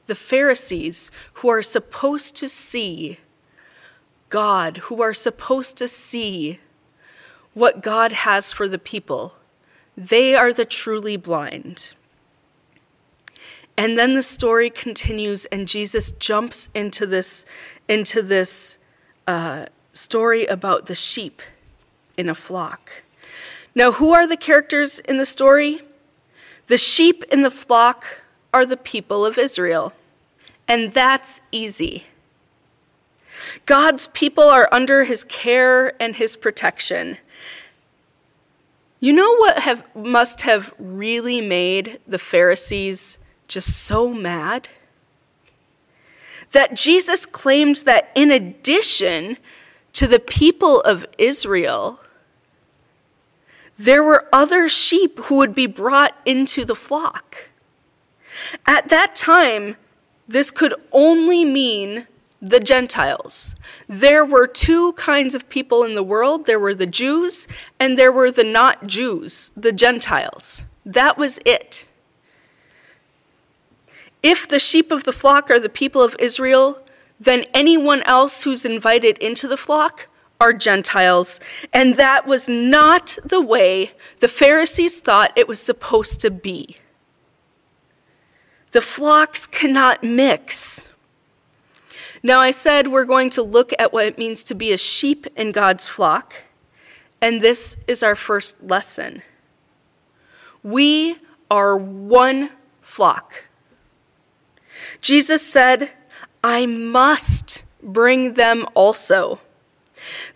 the 0.06 0.14
Pharisees 0.14 1.10
who 1.34 1.48
are 1.48 1.62
supposed 1.62 2.36
to 2.36 2.48
see 2.48 3.18
God, 4.28 4.78
who 4.78 5.02
are 5.02 5.14
supposed 5.14 5.76
to 5.78 5.88
see 5.88 6.60
what 7.54 7.82
God 7.82 8.12
has 8.12 8.52
for 8.52 8.68
the 8.68 8.78
people 8.78 9.34
they 9.96 10.34
are 10.34 10.52
the 10.52 10.64
truly 10.64 11.16
blind. 11.16 11.94
And 13.78 13.98
then 13.98 14.14
the 14.14 14.22
story 14.22 14.70
continues, 14.70 15.44
and 15.46 15.68
Jesus 15.68 16.12
jumps 16.12 16.68
into 16.74 17.06
this, 17.06 17.44
into 17.88 18.22
this 18.22 18.78
uh, 19.26 19.66
story 19.96 20.46
about 20.46 20.86
the 20.86 20.94
sheep 20.94 21.42
in 22.16 22.28
a 22.28 22.34
flock. 22.34 22.90
Now, 23.74 23.92
who 23.92 24.12
are 24.12 24.26
the 24.26 24.36
characters 24.36 25.00
in 25.00 25.18
the 25.18 25.26
story? 25.26 25.82
The 26.68 26.78
sheep 26.78 27.24
in 27.30 27.42
the 27.42 27.50
flock 27.50 28.04
are 28.52 28.66
the 28.66 28.76
people 28.76 29.24
of 29.24 29.38
Israel, 29.38 29.92
and 30.66 30.92
that's 30.92 31.40
easy. 31.52 32.04
God's 33.66 34.08
people 34.08 34.44
are 34.44 34.68
under 34.72 35.04
his 35.04 35.24
care 35.24 36.00
and 36.02 36.16
his 36.16 36.36
protection. 36.36 37.18
You 38.98 39.12
know 39.12 39.36
what 39.36 39.58
have, 39.58 39.84
must 39.94 40.40
have 40.40 40.72
really 40.78 41.40
made 41.40 42.00
the 42.08 42.18
Pharisees 42.18 43.18
just 43.46 43.68
so 43.68 44.12
mad? 44.12 44.68
That 46.52 46.74
Jesus 46.74 47.26
claimed 47.26 47.76
that 47.84 48.10
in 48.14 48.30
addition 48.30 49.36
to 49.96 50.06
the 50.06 50.20
people 50.20 50.82
of 50.82 51.06
Israel, 51.16 51.98
there 53.78 54.02
were 54.02 54.28
other 54.30 54.68
sheep 54.68 55.18
who 55.20 55.36
would 55.36 55.54
be 55.54 55.66
brought 55.66 56.14
into 56.26 56.66
the 56.66 56.74
flock. 56.74 57.48
At 58.66 58.90
that 58.90 59.16
time, 59.16 59.76
this 60.28 60.50
could 60.50 60.74
only 60.92 61.46
mean 61.46 62.06
the 62.42 62.60
Gentiles. 62.60 63.54
There 63.88 64.22
were 64.22 64.46
two 64.46 64.92
kinds 64.92 65.34
of 65.34 65.48
people 65.48 65.82
in 65.82 65.94
the 65.94 66.02
world 66.02 66.44
there 66.44 66.60
were 66.60 66.74
the 66.74 66.86
Jews, 66.86 67.48
and 67.80 67.98
there 67.98 68.12
were 68.12 68.30
the 68.30 68.44
not 68.44 68.86
Jews, 68.86 69.50
the 69.56 69.72
Gentiles. 69.72 70.66
That 70.84 71.16
was 71.16 71.38
it. 71.46 71.86
If 74.22 74.46
the 74.46 74.60
sheep 74.60 74.90
of 74.90 75.04
the 75.04 75.12
flock 75.14 75.50
are 75.50 75.58
the 75.58 75.70
people 75.70 76.02
of 76.02 76.14
Israel, 76.18 76.82
then 77.18 77.44
anyone 77.54 78.02
else 78.02 78.42
who's 78.42 78.64
invited 78.64 79.18
into 79.18 79.48
the 79.48 79.56
flock 79.56 80.08
are 80.40 80.52
Gentiles. 80.52 81.40
And 81.72 81.96
that 81.96 82.26
was 82.26 82.48
not 82.48 83.18
the 83.24 83.40
way 83.40 83.92
the 84.20 84.28
Pharisees 84.28 85.00
thought 85.00 85.32
it 85.36 85.48
was 85.48 85.60
supposed 85.60 86.20
to 86.20 86.30
be. 86.30 86.76
The 88.72 88.82
flocks 88.82 89.46
cannot 89.46 90.04
mix. 90.04 90.84
Now, 92.22 92.40
I 92.40 92.50
said 92.50 92.88
we're 92.88 93.04
going 93.04 93.30
to 93.30 93.42
look 93.42 93.72
at 93.78 93.92
what 93.92 94.06
it 94.06 94.18
means 94.18 94.42
to 94.44 94.54
be 94.54 94.72
a 94.72 94.78
sheep 94.78 95.26
in 95.36 95.52
God's 95.52 95.86
flock, 95.86 96.34
and 97.20 97.40
this 97.40 97.76
is 97.86 98.02
our 98.02 98.16
first 98.16 98.60
lesson. 98.62 99.22
We 100.62 101.16
are 101.50 101.76
one 101.76 102.50
flock. 102.82 103.44
Jesus 105.00 105.46
said, 105.46 105.90
I 106.42 106.66
must 106.66 107.62
bring 107.82 108.34
them 108.34 108.66
also. 108.74 109.40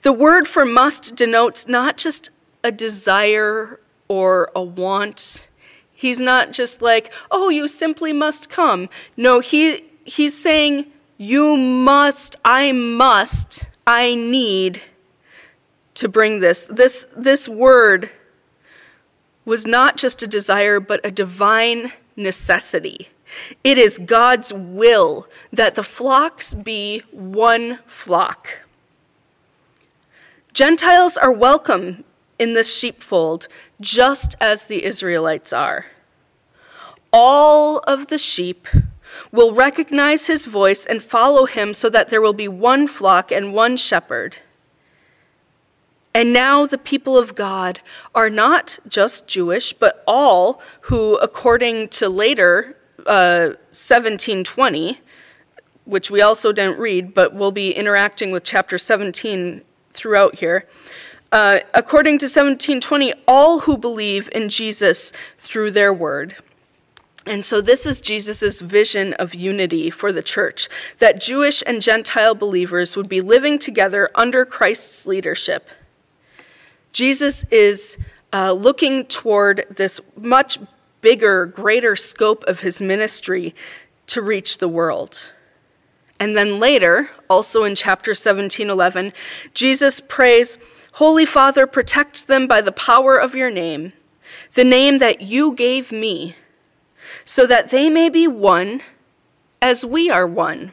The 0.02 0.12
word 0.12 0.46
for 0.46 0.64
must 0.64 1.14
denotes 1.14 1.68
not 1.68 1.96
just 1.96 2.30
a 2.64 2.72
desire 2.72 3.80
or 4.08 4.50
a 4.54 4.62
want. 4.62 5.46
He's 5.92 6.20
not 6.20 6.52
just 6.52 6.82
like, 6.82 7.12
oh, 7.30 7.48
you 7.48 7.68
simply 7.68 8.12
must 8.12 8.48
come. 8.48 8.88
No, 9.16 9.40
he, 9.40 9.84
he's 10.04 10.40
saying, 10.40 10.86
you 11.18 11.56
must, 11.56 12.36
I 12.44 12.72
must, 12.72 13.64
I 13.86 14.14
need 14.14 14.80
to 15.94 16.08
bring 16.08 16.40
this. 16.40 16.66
This, 16.70 17.06
this 17.16 17.48
word 17.48 18.10
was 19.44 19.66
not 19.66 19.96
just 19.96 20.22
a 20.22 20.26
desire, 20.26 20.80
but 20.80 21.04
a 21.04 21.10
divine 21.10 21.92
necessity. 22.16 23.08
It 23.62 23.78
is 23.78 23.98
God's 23.98 24.52
will 24.52 25.28
that 25.52 25.74
the 25.74 25.82
flocks 25.82 26.54
be 26.54 27.02
one 27.10 27.78
flock. 27.86 28.62
Gentiles 30.52 31.16
are 31.16 31.32
welcome 31.32 32.04
in 32.38 32.54
this 32.54 32.74
sheepfold, 32.74 33.46
just 33.80 34.34
as 34.40 34.64
the 34.64 34.84
Israelites 34.84 35.52
are. 35.52 35.86
All 37.12 37.78
of 37.80 38.08
the 38.08 38.18
sheep 38.18 38.66
will 39.30 39.54
recognize 39.54 40.26
his 40.26 40.46
voice 40.46 40.86
and 40.86 41.02
follow 41.02 41.46
him 41.46 41.74
so 41.74 41.88
that 41.90 42.08
there 42.08 42.20
will 42.20 42.32
be 42.32 42.48
one 42.48 42.86
flock 42.86 43.30
and 43.30 43.52
one 43.52 43.76
shepherd. 43.76 44.38
And 46.12 46.32
now 46.32 46.66
the 46.66 46.78
people 46.78 47.16
of 47.16 47.34
God 47.34 47.80
are 48.14 48.30
not 48.30 48.78
just 48.88 49.28
Jewish, 49.28 49.72
but 49.72 50.02
all 50.06 50.60
who, 50.82 51.16
according 51.18 51.88
to 51.90 52.08
later 52.08 52.76
uh, 53.06 53.56
1720, 53.72 55.00
which 55.84 56.10
we 56.10 56.22
also 56.22 56.52
didn't 56.52 56.78
read, 56.78 57.14
but 57.14 57.34
we'll 57.34 57.52
be 57.52 57.72
interacting 57.72 58.30
with 58.30 58.44
chapter 58.44 58.78
17 58.78 59.62
throughout 59.92 60.36
here. 60.36 60.66
Uh, 61.32 61.60
according 61.74 62.18
to 62.18 62.24
1720, 62.24 63.12
all 63.28 63.60
who 63.60 63.78
believe 63.78 64.28
in 64.32 64.48
Jesus 64.48 65.12
through 65.38 65.70
their 65.70 65.92
word. 65.92 66.36
And 67.26 67.44
so, 67.44 67.60
this 67.60 67.86
is 67.86 68.00
Jesus' 68.00 68.60
vision 68.60 69.12
of 69.14 69.34
unity 69.34 69.90
for 69.90 70.10
the 70.10 70.22
church 70.22 70.68
that 70.98 71.20
Jewish 71.20 71.62
and 71.66 71.82
Gentile 71.82 72.34
believers 72.34 72.96
would 72.96 73.08
be 73.08 73.20
living 73.20 73.58
together 73.58 74.10
under 74.14 74.44
Christ's 74.44 75.06
leadership. 75.06 75.68
Jesus 76.92 77.44
is 77.50 77.96
uh, 78.32 78.52
looking 78.52 79.04
toward 79.04 79.66
this 79.70 80.00
much 80.16 80.58
bigger, 81.00 81.46
greater 81.46 81.96
scope 81.96 82.44
of 82.44 82.60
his 82.60 82.80
ministry 82.80 83.54
to 84.06 84.20
reach 84.20 84.58
the 84.58 84.68
world. 84.68 85.32
And 86.18 86.36
then 86.36 86.58
later, 86.58 87.10
also 87.28 87.64
in 87.64 87.74
chapter 87.74 88.14
17 88.14 88.68
11, 88.68 89.12
Jesus 89.54 90.00
prays, 90.00 90.58
Holy 90.92 91.24
Father, 91.24 91.66
protect 91.66 92.26
them 92.26 92.46
by 92.46 92.60
the 92.60 92.72
power 92.72 93.16
of 93.16 93.34
your 93.34 93.50
name, 93.50 93.92
the 94.54 94.64
name 94.64 94.98
that 94.98 95.22
you 95.22 95.54
gave 95.54 95.92
me, 95.92 96.36
so 97.24 97.46
that 97.46 97.70
they 97.70 97.88
may 97.88 98.10
be 98.10 98.26
one 98.26 98.82
as 99.62 99.84
we 99.84 100.10
are 100.10 100.26
one. 100.26 100.72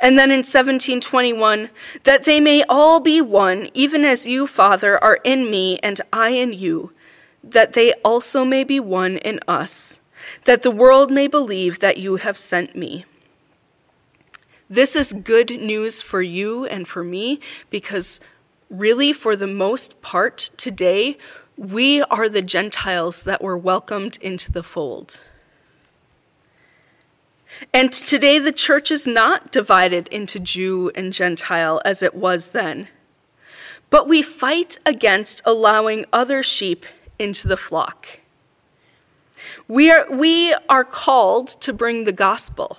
And 0.00 0.18
then 0.18 0.30
in 0.30 0.38
1721, 0.38 1.70
that 2.04 2.24
they 2.24 2.40
may 2.40 2.64
all 2.68 3.00
be 3.00 3.20
one, 3.20 3.68
even 3.74 4.04
as 4.04 4.26
you, 4.26 4.46
Father, 4.46 5.02
are 5.02 5.18
in 5.22 5.50
me 5.50 5.78
and 5.82 6.00
I 6.12 6.30
in 6.30 6.52
you, 6.52 6.92
that 7.50 7.72
they 7.74 7.92
also 8.04 8.44
may 8.44 8.64
be 8.64 8.80
one 8.80 9.16
in 9.18 9.40
us, 9.46 10.00
that 10.44 10.62
the 10.62 10.70
world 10.70 11.10
may 11.10 11.26
believe 11.26 11.78
that 11.80 11.98
you 11.98 12.16
have 12.16 12.38
sent 12.38 12.76
me. 12.76 13.04
This 14.68 14.96
is 14.96 15.12
good 15.12 15.50
news 15.50 16.02
for 16.02 16.22
you 16.22 16.66
and 16.66 16.88
for 16.88 17.04
me 17.04 17.40
because, 17.70 18.20
really, 18.68 19.12
for 19.12 19.36
the 19.36 19.46
most 19.46 20.00
part 20.02 20.50
today, 20.56 21.18
we 21.56 22.02
are 22.02 22.28
the 22.28 22.42
Gentiles 22.42 23.22
that 23.24 23.42
were 23.42 23.56
welcomed 23.56 24.18
into 24.20 24.50
the 24.50 24.64
fold. 24.64 25.20
And 27.72 27.92
today, 27.92 28.38
the 28.38 28.52
church 28.52 28.90
is 28.90 29.06
not 29.06 29.52
divided 29.52 30.08
into 30.08 30.40
Jew 30.40 30.90
and 30.94 31.12
Gentile 31.12 31.80
as 31.84 32.02
it 32.02 32.14
was 32.14 32.50
then. 32.50 32.88
But 33.88 34.08
we 34.08 34.20
fight 34.20 34.78
against 34.84 35.40
allowing 35.44 36.06
other 36.12 36.42
sheep 36.42 36.84
into 37.18 37.48
the 37.48 37.56
flock. 37.56 38.20
We 39.68 39.90
are, 39.90 40.10
we 40.10 40.54
are 40.68 40.84
called 40.84 41.48
to 41.60 41.72
bring 41.72 42.04
the 42.04 42.12
gospel. 42.12 42.78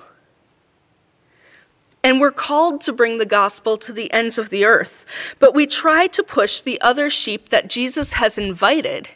And 2.03 2.22
we're 2.22 2.32
called 2.32 2.82
to 2.82 2.94
bring 2.94 3.17
the 3.17 3.25
gospel 3.25 3.77
to 3.77 3.91
the 3.91 4.12
ends 4.13 4.38
of 4.38 4.50
the 4.50 4.63
earth. 4.65 5.06
But 5.39 5.53
we 5.53 5.67
try 5.67 6.08
to 6.08 6.24
push 6.24 6.62
the 6.62 6.79
other 6.82 7.10
sheep 7.10 7.50
that 7.50 7.70
Jesus 7.70 8.13
has 8.13 8.38
invited, 8.38 9.10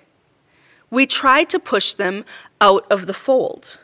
we 0.90 1.06
try 1.06 1.46
to 1.46 1.58
push 1.58 1.94
them 1.94 2.25
out 2.60 2.86
of 2.92 3.06
the 3.06 3.13
fold. 3.13 3.80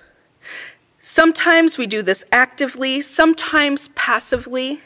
Sometimes 0.99 1.77
we 1.77 1.87
do 1.87 2.01
this 2.01 2.25
actively, 2.33 3.01
sometimes 3.01 3.87
passively. 3.95 4.81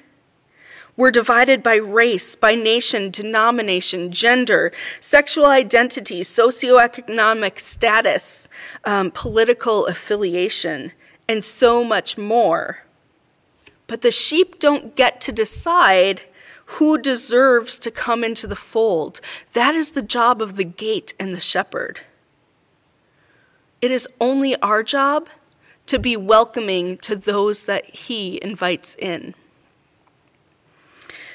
We're 0.98 1.12
divided 1.12 1.64
by 1.64 1.76
race, 1.76 2.36
by 2.36 2.56
nation, 2.56 3.12
denomination, 3.12 4.12
gender, 4.12 4.72
sexual 5.00 5.46
identity, 5.46 6.22
socioeconomic 6.22 7.60
status, 7.60 8.50
um, 8.84 9.12
political 9.12 9.86
affiliation, 9.88 10.92
and 11.28 11.44
so 11.44 11.84
much 11.84 12.18
more. 12.18 12.84
But 13.88 14.02
the 14.02 14.12
sheep 14.12 14.60
don't 14.60 14.96
get 14.96 15.22
to 15.22 15.32
decide 15.32 16.22
who 16.66 16.98
deserves 16.98 17.78
to 17.80 17.92
come 17.92 18.24
into 18.24 18.48
the 18.48 18.56
fold. 18.56 19.20
That 19.54 19.76
is 19.76 19.92
the 19.92 20.02
job 20.02 20.42
of 20.42 20.56
the 20.56 20.64
gate 20.64 21.14
and 21.20 21.34
the 21.34 21.42
shepherd. 21.42 22.02
It 23.82 23.92
is 23.92 24.08
only 24.20 24.56
our 24.58 24.84
job 24.84 25.28
to 25.88 26.00
be 26.00 26.16
welcoming 26.16 26.98
to 27.00 27.16
those 27.16 27.66
that 27.66 27.86
he 27.86 28.40
invites 28.42 28.96
in. 28.96 29.36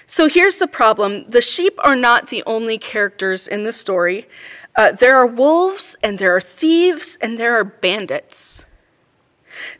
So 0.07 0.29
here's 0.29 0.57
the 0.57 0.67
problem 0.69 1.25
the 1.29 1.41
sheep 1.41 1.79
are 1.79 1.97
not 1.97 2.29
the 2.29 2.43
only 2.47 2.79
characters 2.79 3.49
in 3.49 3.65
the 3.65 3.73
story. 3.73 4.29
Uh, 4.77 4.93
there 4.93 5.17
are 5.17 5.27
wolves, 5.27 5.97
and 6.03 6.19
there 6.19 6.37
are 6.37 6.41
thieves, 6.41 7.17
and 7.21 7.39
there 7.39 7.55
are 7.55 7.65
bandits. 7.65 8.65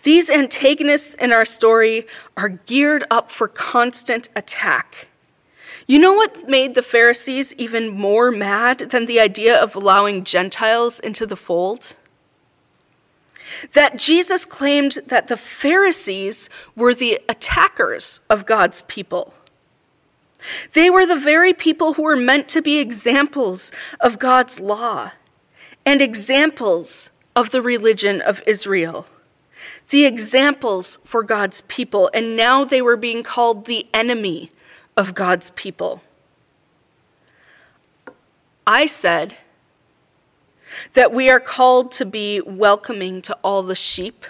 These 0.05 0.31
antagonists 0.31 1.13
in 1.15 1.33
our 1.33 1.45
story 1.45 2.07
are 2.37 2.49
geared 2.49 3.05
up 3.11 3.31
for 3.31 3.47
constant 3.47 4.31
attack. 4.35 5.09
You 5.87 5.99
know 5.99 6.15
what 6.15 6.49
made 6.49 6.75
the 6.75 6.83
Pharisees 6.83 7.53
even 7.55 7.91
more 7.91 8.31
mad 8.31 8.79
than 8.91 9.05
the 9.05 9.21
idea 9.21 9.63
of 9.63 9.77
allowing 9.77 10.25
Gentiles 10.25 10.99
into 10.99 11.27
the 11.27 11.37
fold? 11.37 11.97
that 13.73 13.97
Jesus 13.97 14.45
claimed 14.45 14.99
that 15.07 15.29
the 15.29 15.37
Pharisees 15.37 16.49
were 16.75 16.95
the 16.95 17.21
attackers 17.29 18.21
of 18.29 18.47
God's 18.47 18.83
people. 18.83 19.35
They 20.75 20.91
were 20.91 21.07
the 21.07 21.19
very 21.19 21.53
people 21.53 21.95
who 21.95 22.03
were 22.03 22.17
meant 22.17 22.49
to 22.51 22.63
be 22.63 22.79
examples 22.79 23.73
of 24.01 24.19
God's 24.19 24.61
law 24.61 25.13
and 25.85 26.03
examples 26.03 27.11
of 27.35 27.51
the 27.51 27.63
religion 27.63 28.21
of 28.21 28.43
Israel, 28.47 29.07
the 29.91 30.05
examples 30.05 30.99
for 31.05 31.23
God's 31.23 31.63
people, 31.63 32.11
and 32.13 32.37
now 32.37 32.65
they 32.65 32.83
were 32.83 32.97
being 32.97 33.23
called 33.23 33.67
the 33.67 33.87
enemy 33.95 34.51
of 34.97 35.15
God's 35.15 35.51
people. 35.51 36.03
I 38.67 38.87
said, 38.87 39.37
that 40.95 41.13
we 41.13 41.29
are 41.31 41.41
called 41.41 41.93
to 41.93 42.05
be 42.05 42.41
welcoming 42.41 43.23
to 43.23 43.37
all 43.43 43.63
the 43.63 43.75
sheep 43.75 44.25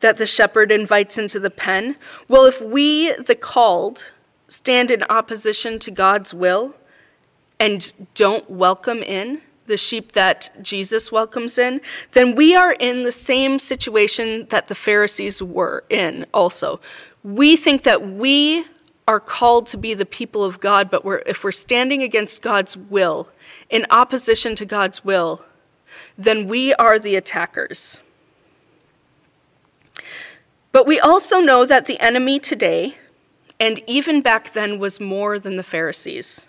that 0.00 0.18
the 0.18 0.26
shepherd 0.26 0.70
invites 0.70 1.16
into 1.16 1.40
the 1.40 1.50
pen. 1.50 1.96
Well, 2.28 2.44
if 2.44 2.60
we, 2.60 3.14
the 3.14 3.34
called, 3.34 4.12
stand 4.54 4.90
in 4.92 5.02
opposition 5.10 5.80
to 5.80 5.90
God's 5.90 6.32
will 6.32 6.74
and 7.58 7.92
don't 8.14 8.48
welcome 8.48 9.02
in 9.02 9.40
the 9.66 9.76
sheep 9.76 10.12
that 10.12 10.50
Jesus 10.62 11.10
welcomes 11.10 11.58
in, 11.58 11.80
then 12.12 12.36
we 12.36 12.54
are 12.54 12.74
in 12.74 13.02
the 13.02 13.10
same 13.10 13.58
situation 13.58 14.46
that 14.50 14.68
the 14.68 14.74
Pharisees 14.74 15.42
were 15.42 15.82
in 15.90 16.24
also. 16.32 16.80
We 17.24 17.56
think 17.56 17.82
that 17.82 18.06
we 18.06 18.64
are 19.08 19.18
called 19.18 19.66
to 19.68 19.76
be 19.76 19.92
the 19.92 20.06
people 20.06 20.44
of 20.44 20.60
God, 20.60 20.90
but 20.90 21.04
we're, 21.04 21.22
if 21.26 21.42
we're 21.42 21.52
standing 21.52 22.02
against 22.02 22.40
God's 22.40 22.76
will, 22.76 23.28
in 23.70 23.86
opposition 23.90 24.54
to 24.56 24.64
God's 24.64 25.04
will, 25.04 25.42
then 26.16 26.46
we 26.46 26.74
are 26.74 26.98
the 26.98 27.16
attackers. 27.16 27.98
But 30.70 30.86
we 30.86 31.00
also 31.00 31.40
know 31.40 31.66
that 31.66 31.86
the 31.86 31.98
enemy 32.00 32.38
today, 32.38 32.96
and 33.60 33.80
even 33.86 34.20
back 34.20 34.52
then, 34.52 34.78
was 34.78 35.00
more 35.00 35.38
than 35.38 35.56
the 35.56 35.62
Pharisees. 35.62 36.46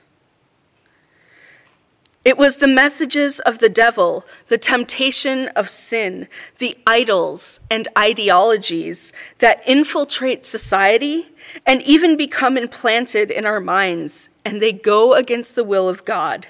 It 2.25 2.39
was 2.39 2.57
the 2.57 2.67
messages 2.67 3.39
of 3.41 3.59
the 3.59 3.69
devil, 3.69 4.25
the 4.47 4.57
temptation 4.57 5.47
of 5.49 5.69
sin, 5.69 6.27
the 6.57 6.75
idols 6.87 7.61
and 7.69 7.87
ideologies 7.95 9.13
that 9.37 9.61
infiltrate 9.67 10.43
society 10.43 11.27
and 11.67 11.83
even 11.83 12.17
become 12.17 12.57
implanted 12.57 13.29
in 13.29 13.45
our 13.45 13.59
minds, 13.59 14.29
and 14.43 14.59
they 14.59 14.73
go 14.73 15.13
against 15.13 15.53
the 15.53 15.63
will 15.63 15.87
of 15.87 16.03
God. 16.03 16.47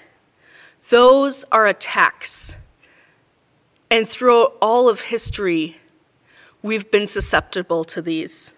Those 0.90 1.44
are 1.52 1.68
attacks. 1.68 2.56
And 3.92 4.08
throughout 4.08 4.56
all 4.62 4.88
of 4.88 5.02
history, 5.02 5.76
we've 6.62 6.90
been 6.90 7.06
susceptible 7.06 7.84
to 7.84 8.02
these. 8.02 8.55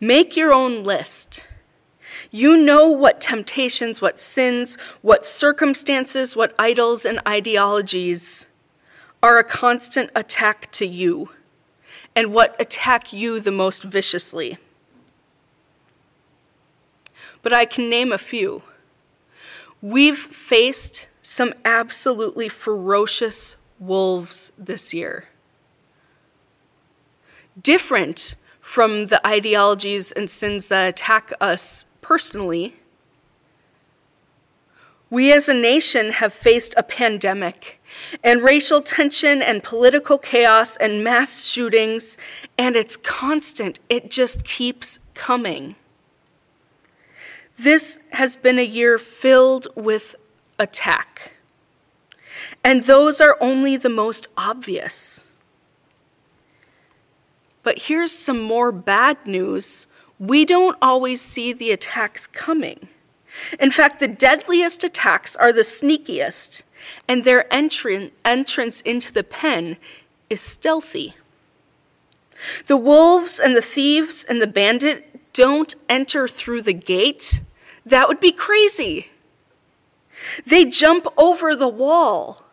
Make 0.00 0.34
your 0.34 0.52
own 0.52 0.82
list. 0.82 1.44
You 2.30 2.56
know 2.56 2.88
what 2.88 3.20
temptations, 3.20 4.00
what 4.00 4.18
sins, 4.18 4.78
what 5.02 5.26
circumstances, 5.26 6.34
what 6.34 6.54
idols 6.58 7.04
and 7.04 7.20
ideologies 7.28 8.46
are 9.22 9.38
a 9.38 9.44
constant 9.44 10.10
attack 10.14 10.72
to 10.72 10.86
you, 10.86 11.28
and 12.16 12.32
what 12.32 12.56
attack 12.58 13.12
you 13.12 13.38
the 13.40 13.50
most 13.50 13.82
viciously. 13.84 14.56
But 17.42 17.52
I 17.52 17.66
can 17.66 17.90
name 17.90 18.12
a 18.12 18.18
few. 18.18 18.62
We've 19.82 20.18
faced 20.18 21.08
some 21.22 21.52
absolutely 21.64 22.48
ferocious 22.48 23.56
wolves 23.78 24.52
this 24.58 24.94
year. 24.94 25.26
Different 27.60 28.34
from 28.70 29.06
the 29.06 29.26
ideologies 29.26 30.12
and 30.12 30.30
sins 30.30 30.68
that 30.68 30.88
attack 30.88 31.32
us 31.40 31.84
personally, 32.02 32.76
we 35.10 35.32
as 35.32 35.48
a 35.48 35.54
nation 35.54 36.12
have 36.12 36.32
faced 36.32 36.72
a 36.76 36.84
pandemic 36.84 37.82
and 38.22 38.44
racial 38.44 38.80
tension 38.80 39.42
and 39.42 39.64
political 39.64 40.18
chaos 40.18 40.76
and 40.76 41.02
mass 41.02 41.44
shootings, 41.44 42.16
and 42.56 42.76
it's 42.76 42.96
constant. 42.96 43.80
It 43.88 44.08
just 44.08 44.44
keeps 44.44 45.00
coming. 45.14 45.74
This 47.58 47.98
has 48.12 48.36
been 48.36 48.60
a 48.60 48.64
year 48.64 48.98
filled 49.00 49.66
with 49.74 50.14
attack, 50.60 51.32
and 52.62 52.84
those 52.84 53.20
are 53.20 53.36
only 53.40 53.76
the 53.76 53.88
most 53.88 54.28
obvious. 54.36 55.24
But 57.62 57.80
here's 57.80 58.12
some 58.12 58.40
more 58.40 58.72
bad 58.72 59.26
news 59.26 59.86
we 60.18 60.44
don't 60.44 60.76
always 60.82 61.22
see 61.22 61.52
the 61.52 61.70
attacks 61.70 62.26
coming. 62.26 62.88
In 63.58 63.70
fact, 63.70 64.00
the 64.00 64.08
deadliest 64.08 64.84
attacks 64.84 65.34
are 65.36 65.52
the 65.52 65.62
sneakiest, 65.62 66.62
and 67.08 67.24
their 67.24 67.44
entran- 67.50 68.10
entrance 68.24 68.82
into 68.82 69.12
the 69.12 69.24
pen 69.24 69.78
is 70.28 70.40
stealthy. 70.40 71.14
The 72.66 72.76
wolves 72.76 73.38
and 73.38 73.56
the 73.56 73.62
thieves 73.62 74.24
and 74.24 74.42
the 74.42 74.46
bandit 74.46 75.32
don't 75.32 75.74
enter 75.88 76.28
through 76.28 76.62
the 76.62 76.74
gate. 76.74 77.40
That 77.86 78.08
would 78.08 78.20
be 78.20 78.32
crazy. 78.32 79.08
They 80.46 80.64
jump 80.64 81.06
over 81.16 81.56
the 81.56 81.68
wall. 81.68 82.44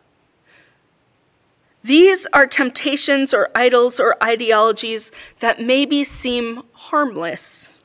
These 1.88 2.26
are 2.34 2.46
temptations 2.46 3.32
or 3.32 3.48
idols 3.54 3.98
or 3.98 4.22
ideologies 4.22 5.10
that 5.40 5.62
maybe 5.62 6.04
seem 6.04 6.62
harmless, 6.72 7.78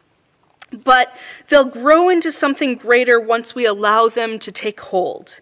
but 0.74 1.16
they'll 1.48 1.64
grow 1.64 2.10
into 2.10 2.30
something 2.30 2.76
greater 2.76 3.18
once 3.18 3.56
we 3.56 3.66
allow 3.66 4.10
them 4.10 4.40
to 4.40 4.52
take 4.52 4.82
hold. 4.82 5.40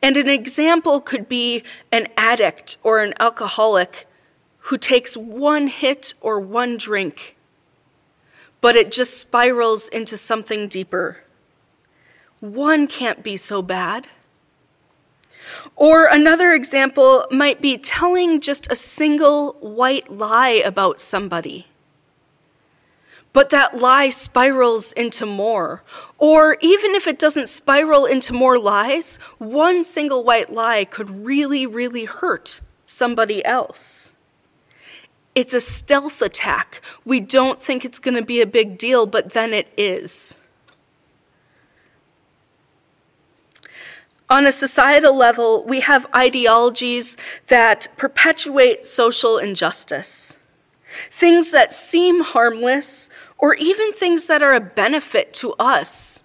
And 0.00 0.16
an 0.16 0.28
example 0.28 1.00
could 1.00 1.28
be 1.28 1.64
an 1.90 2.06
addict 2.16 2.76
or 2.84 3.00
an 3.00 3.14
alcoholic 3.18 4.06
who 4.68 4.78
takes 4.78 5.16
one 5.16 5.66
hit 5.66 6.14
or 6.20 6.38
one 6.38 6.76
drink, 6.76 7.36
but 8.60 8.76
it 8.76 8.92
just 8.92 9.18
spirals 9.18 9.88
into 9.88 10.16
something 10.16 10.68
deeper. 10.68 11.24
One 12.38 12.86
can't 12.86 13.24
be 13.24 13.36
so 13.36 13.60
bad. 13.60 14.06
Or 15.76 16.06
another 16.06 16.52
example 16.52 17.26
might 17.30 17.60
be 17.60 17.78
telling 17.78 18.40
just 18.40 18.70
a 18.70 18.76
single 18.76 19.52
white 19.60 20.10
lie 20.10 20.62
about 20.64 21.00
somebody. 21.00 21.66
But 23.32 23.50
that 23.50 23.78
lie 23.78 24.10
spirals 24.10 24.92
into 24.92 25.26
more. 25.26 25.82
Or 26.18 26.56
even 26.60 26.94
if 26.94 27.08
it 27.08 27.18
doesn't 27.18 27.48
spiral 27.48 28.06
into 28.06 28.32
more 28.32 28.58
lies, 28.58 29.16
one 29.38 29.82
single 29.82 30.22
white 30.22 30.52
lie 30.52 30.84
could 30.84 31.10
really, 31.10 31.66
really 31.66 32.04
hurt 32.04 32.60
somebody 32.86 33.44
else. 33.44 34.12
It's 35.34 35.52
a 35.52 35.60
stealth 35.60 36.22
attack. 36.22 36.80
We 37.04 37.18
don't 37.18 37.60
think 37.60 37.84
it's 37.84 37.98
going 37.98 38.14
to 38.14 38.22
be 38.22 38.40
a 38.40 38.46
big 38.46 38.78
deal, 38.78 39.04
but 39.04 39.32
then 39.32 39.52
it 39.52 39.66
is. 39.76 40.38
On 44.30 44.46
a 44.46 44.52
societal 44.52 45.16
level, 45.16 45.64
we 45.64 45.80
have 45.80 46.06
ideologies 46.14 47.16
that 47.48 47.88
perpetuate 47.96 48.86
social 48.86 49.38
injustice. 49.38 50.34
Things 51.10 51.50
that 51.50 51.72
seem 51.72 52.20
harmless, 52.20 53.10
or 53.36 53.54
even 53.54 53.92
things 53.92 54.26
that 54.26 54.42
are 54.42 54.54
a 54.54 54.60
benefit 54.60 55.34
to 55.34 55.52
us. 55.58 56.22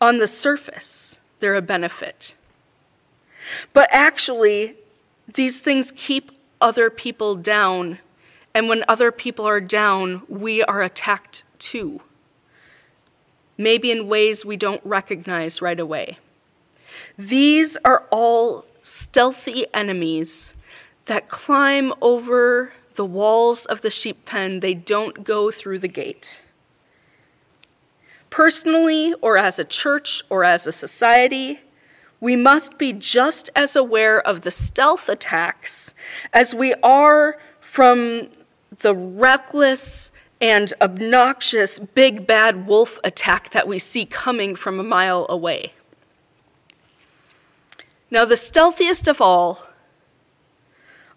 On 0.00 0.18
the 0.18 0.26
surface, 0.26 1.20
they're 1.40 1.54
a 1.54 1.62
benefit. 1.62 2.34
But 3.72 3.88
actually, 3.90 4.76
these 5.32 5.60
things 5.60 5.92
keep 5.96 6.32
other 6.60 6.90
people 6.90 7.34
down. 7.34 7.98
And 8.54 8.68
when 8.68 8.84
other 8.88 9.10
people 9.10 9.46
are 9.46 9.60
down, 9.60 10.22
we 10.28 10.62
are 10.64 10.82
attacked 10.82 11.44
too. 11.58 12.02
Maybe 13.56 13.90
in 13.90 14.08
ways 14.08 14.44
we 14.44 14.56
don't 14.56 14.84
recognize 14.84 15.62
right 15.62 15.80
away. 15.80 16.18
These 17.18 17.76
are 17.84 18.06
all 18.12 18.64
stealthy 18.80 19.66
enemies 19.74 20.54
that 21.06 21.28
climb 21.28 21.92
over 22.00 22.72
the 22.94 23.04
walls 23.04 23.66
of 23.66 23.80
the 23.80 23.90
sheep 23.90 24.24
pen, 24.24 24.60
they 24.60 24.74
don't 24.74 25.24
go 25.24 25.50
through 25.50 25.80
the 25.80 25.88
gate. 25.88 26.42
Personally, 28.30 29.14
or 29.20 29.36
as 29.36 29.58
a 29.58 29.64
church, 29.64 30.22
or 30.30 30.44
as 30.44 30.64
a 30.64 30.72
society, 30.72 31.60
we 32.20 32.36
must 32.36 32.78
be 32.78 32.92
just 32.92 33.50
as 33.56 33.74
aware 33.74 34.20
of 34.20 34.42
the 34.42 34.50
stealth 34.52 35.08
attacks 35.08 35.94
as 36.32 36.54
we 36.54 36.74
are 36.82 37.36
from 37.60 38.28
the 38.78 38.94
reckless 38.94 40.12
and 40.40 40.72
obnoxious 40.80 41.80
big 41.80 42.28
bad 42.28 42.66
wolf 42.66 42.98
attack 43.02 43.50
that 43.50 43.66
we 43.66 43.80
see 43.80 44.06
coming 44.06 44.54
from 44.54 44.78
a 44.78 44.84
mile 44.84 45.26
away. 45.28 45.72
Now, 48.10 48.24
the 48.24 48.36
stealthiest 48.36 49.06
of 49.06 49.20
all 49.20 49.66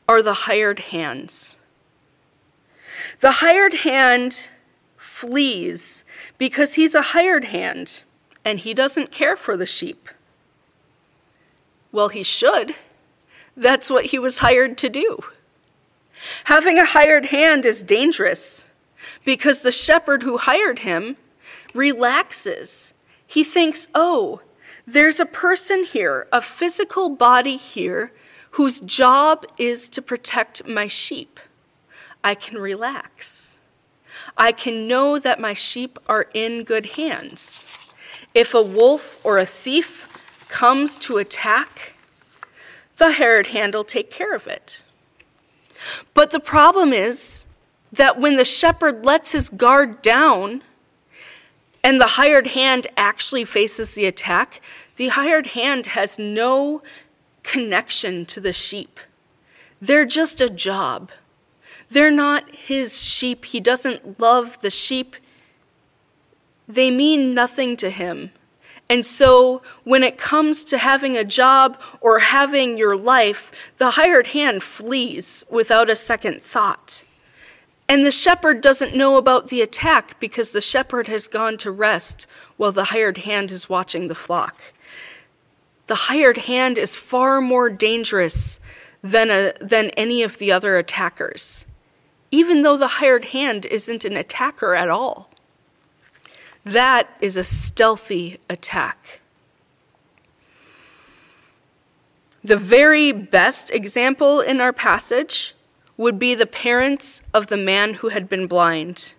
are 0.08 0.22
the 0.22 0.34
hired 0.34 0.80
hands. 0.80 1.58
The 3.22 3.32
hired 3.32 3.74
hand 3.76 4.50
flees 4.98 6.04
because 6.38 6.74
he's 6.74 6.96
a 6.96 7.02
hired 7.02 7.46
hand 7.46 8.04
and 8.44 8.60
he 8.60 8.74
doesn't 8.74 9.12
care 9.12 9.38
for 9.38 9.56
the 9.56 9.66
sheep. 9.66 10.10
Well, 11.92 12.10
he 12.10 12.24
should. 12.24 12.76
That's 13.56 13.90
what 13.90 14.06
he 14.06 14.20
was 14.20 14.40
hired 14.40 14.78
to 14.80 14.90
do. 14.90 15.20
Having 16.46 16.80
a 16.80 16.86
hired 16.86 17.26
hand 17.28 17.66
is 17.66 17.82
dangerous 17.82 18.66
because 19.26 19.62
the 19.62 19.72
shepherd 19.72 20.24
who 20.24 20.38
hired 20.38 20.80
him 20.80 21.18
relaxes. 21.74 22.94
He 23.26 23.44
thinks, 23.44 23.88
oh, 23.94 24.42
there's 24.92 25.20
a 25.20 25.26
person 25.26 25.84
here, 25.84 26.28
a 26.32 26.42
physical 26.42 27.10
body 27.10 27.56
here, 27.56 28.12
whose 28.52 28.82
job 28.82 29.46
is 29.58 29.88
to 29.90 30.02
protect 30.02 30.68
my 30.68 30.88
sheep. 30.88 31.40
I 32.24 32.36
can 32.36 32.58
relax. 32.58 33.56
I 34.38 34.52
can 34.52 34.88
know 34.88 35.18
that 35.18 35.40
my 35.40 35.54
sheep 35.54 35.98
are 36.08 36.28
in 36.34 36.64
good 36.64 36.86
hands. 36.98 37.68
If 38.34 38.54
a 38.54 38.62
wolf 38.62 39.20
or 39.26 39.38
a 39.38 39.46
thief 39.46 40.08
comes 40.50 40.98
to 40.98 41.18
attack, 41.18 41.94
the 42.98 43.14
hired 43.14 43.48
hand 43.48 43.74
will 43.74 43.86
take 43.86 44.12
care 44.12 44.36
of 44.36 44.48
it. 44.48 44.84
But 46.14 46.32
the 46.32 46.40
problem 46.40 46.92
is 46.92 47.46
that 47.92 48.20
when 48.20 48.36
the 48.36 48.46
shepherd 48.46 49.06
lets 49.06 49.32
his 49.32 49.50
guard 49.50 50.02
down 50.02 50.64
and 51.84 52.00
the 52.00 52.08
hired 52.08 52.48
hand 52.48 52.88
actually 52.96 53.46
faces 53.46 53.92
the 53.92 54.06
attack, 54.06 54.62
the 54.98 55.10
hired 55.10 55.48
hand 55.48 55.88
has 55.88 56.20
no 56.20 56.82
connection 57.44 58.26
to 58.28 58.40
the 58.40 58.54
sheep. 58.54 59.00
They're 59.82 60.06
just 60.06 60.42
a 60.42 60.50
job. 60.50 61.10
They're 61.90 62.12
not 62.12 62.54
his 62.56 63.02
sheep. 63.02 63.46
He 63.46 63.60
doesn't 63.60 64.20
love 64.20 64.58
the 64.62 64.70
sheep. 64.70 65.16
They 66.68 66.92
mean 66.92 67.34
nothing 67.34 67.76
to 67.78 67.90
him. 67.90 68.32
And 68.88 69.06
so, 69.06 69.62
when 69.86 70.04
it 70.04 70.18
comes 70.18 70.66
to 70.66 70.78
having 70.78 71.16
a 71.16 71.24
job 71.24 71.80
or 72.02 72.20
having 72.20 72.78
your 72.78 72.96
life, 72.96 73.52
the 73.78 73.92
hired 73.92 74.28
hand 74.28 74.64
flees 74.64 75.46
without 75.50 75.90
a 75.90 75.96
second 75.96 76.44
thought. 76.44 77.04
And 77.92 78.06
the 78.06 78.12
shepherd 78.12 78.62
doesn't 78.62 78.96
know 78.96 79.18
about 79.18 79.50
the 79.50 79.62
attack 79.62 80.18
because 80.22 80.52
the 80.52 80.62
shepherd 80.62 81.10
has 81.10 81.28
gone 81.28 81.58
to 81.58 81.70
rest 81.70 82.26
while 82.56 82.72
the 82.72 82.86
hired 82.86 83.18
hand 83.20 83.52
is 83.52 83.68
watching 83.68 84.08
the 84.08 84.16
flock. 84.16 84.62
The 85.88 85.96
hired 86.08 86.38
hand 86.38 86.78
is 86.78 86.96
far 86.96 87.42
more 87.42 87.70
dangerous 87.70 88.62
than, 89.04 89.30
a, 89.30 89.52
than 89.60 89.90
any 89.92 90.24
of 90.24 90.38
the 90.38 90.54
other 90.54 90.78
attackers 90.78 91.66
even 92.32 92.62
though 92.62 92.78
the 92.78 92.88
hired 92.88 93.26
hand 93.26 93.66
isn't 93.66 94.06
an 94.06 94.16
attacker 94.16 94.74
at 94.74 94.90
all. 94.90 95.30
That 96.64 97.10
is 97.20 97.36
a 97.36 97.44
stealthy 97.44 98.40
attack. 98.50 99.20
The 102.44 102.58
very 102.58 103.12
best 103.12 103.70
example 103.70 104.40
in 104.40 104.62
our 104.62 104.74
passage 104.74 105.54
would 105.98 106.18
be 106.18 106.36
the 106.36 106.46
parents 106.46 107.24
of 107.34 107.48
the 107.48 107.58
man 107.58 107.96
who 107.96 108.10
had 108.10 108.28
been 108.28 108.48
blind. 108.48 109.14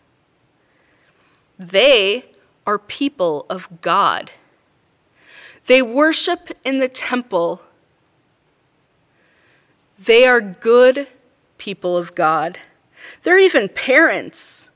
They 1.59 2.25
are 2.67 2.79
people 2.79 3.47
of 3.49 3.69
God. 3.81 4.31
They 5.67 5.83
worship 5.83 6.51
in 6.65 6.79
the 6.79 6.89
temple. 6.89 7.63
They 9.99 10.27
are 10.27 10.41
good 10.41 11.07
people 11.59 11.97
of 11.97 12.15
God. 12.15 12.59
They're 13.23 13.39
even 13.39 13.69
parents. 13.69 14.69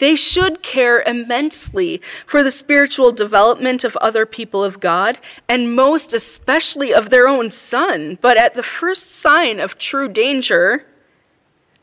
They 0.00 0.16
should 0.16 0.62
care 0.62 1.02
immensely 1.02 2.00
for 2.26 2.42
the 2.42 2.50
spiritual 2.50 3.12
development 3.12 3.84
of 3.84 3.96
other 3.96 4.24
people 4.24 4.64
of 4.64 4.80
God, 4.80 5.18
and 5.46 5.76
most 5.76 6.14
especially 6.14 6.92
of 6.92 7.10
their 7.10 7.28
own 7.28 7.50
son. 7.50 8.16
But 8.22 8.38
at 8.38 8.54
the 8.54 8.62
first 8.62 9.10
sign 9.10 9.60
of 9.60 9.76
true 9.76 10.08
danger, 10.08 10.86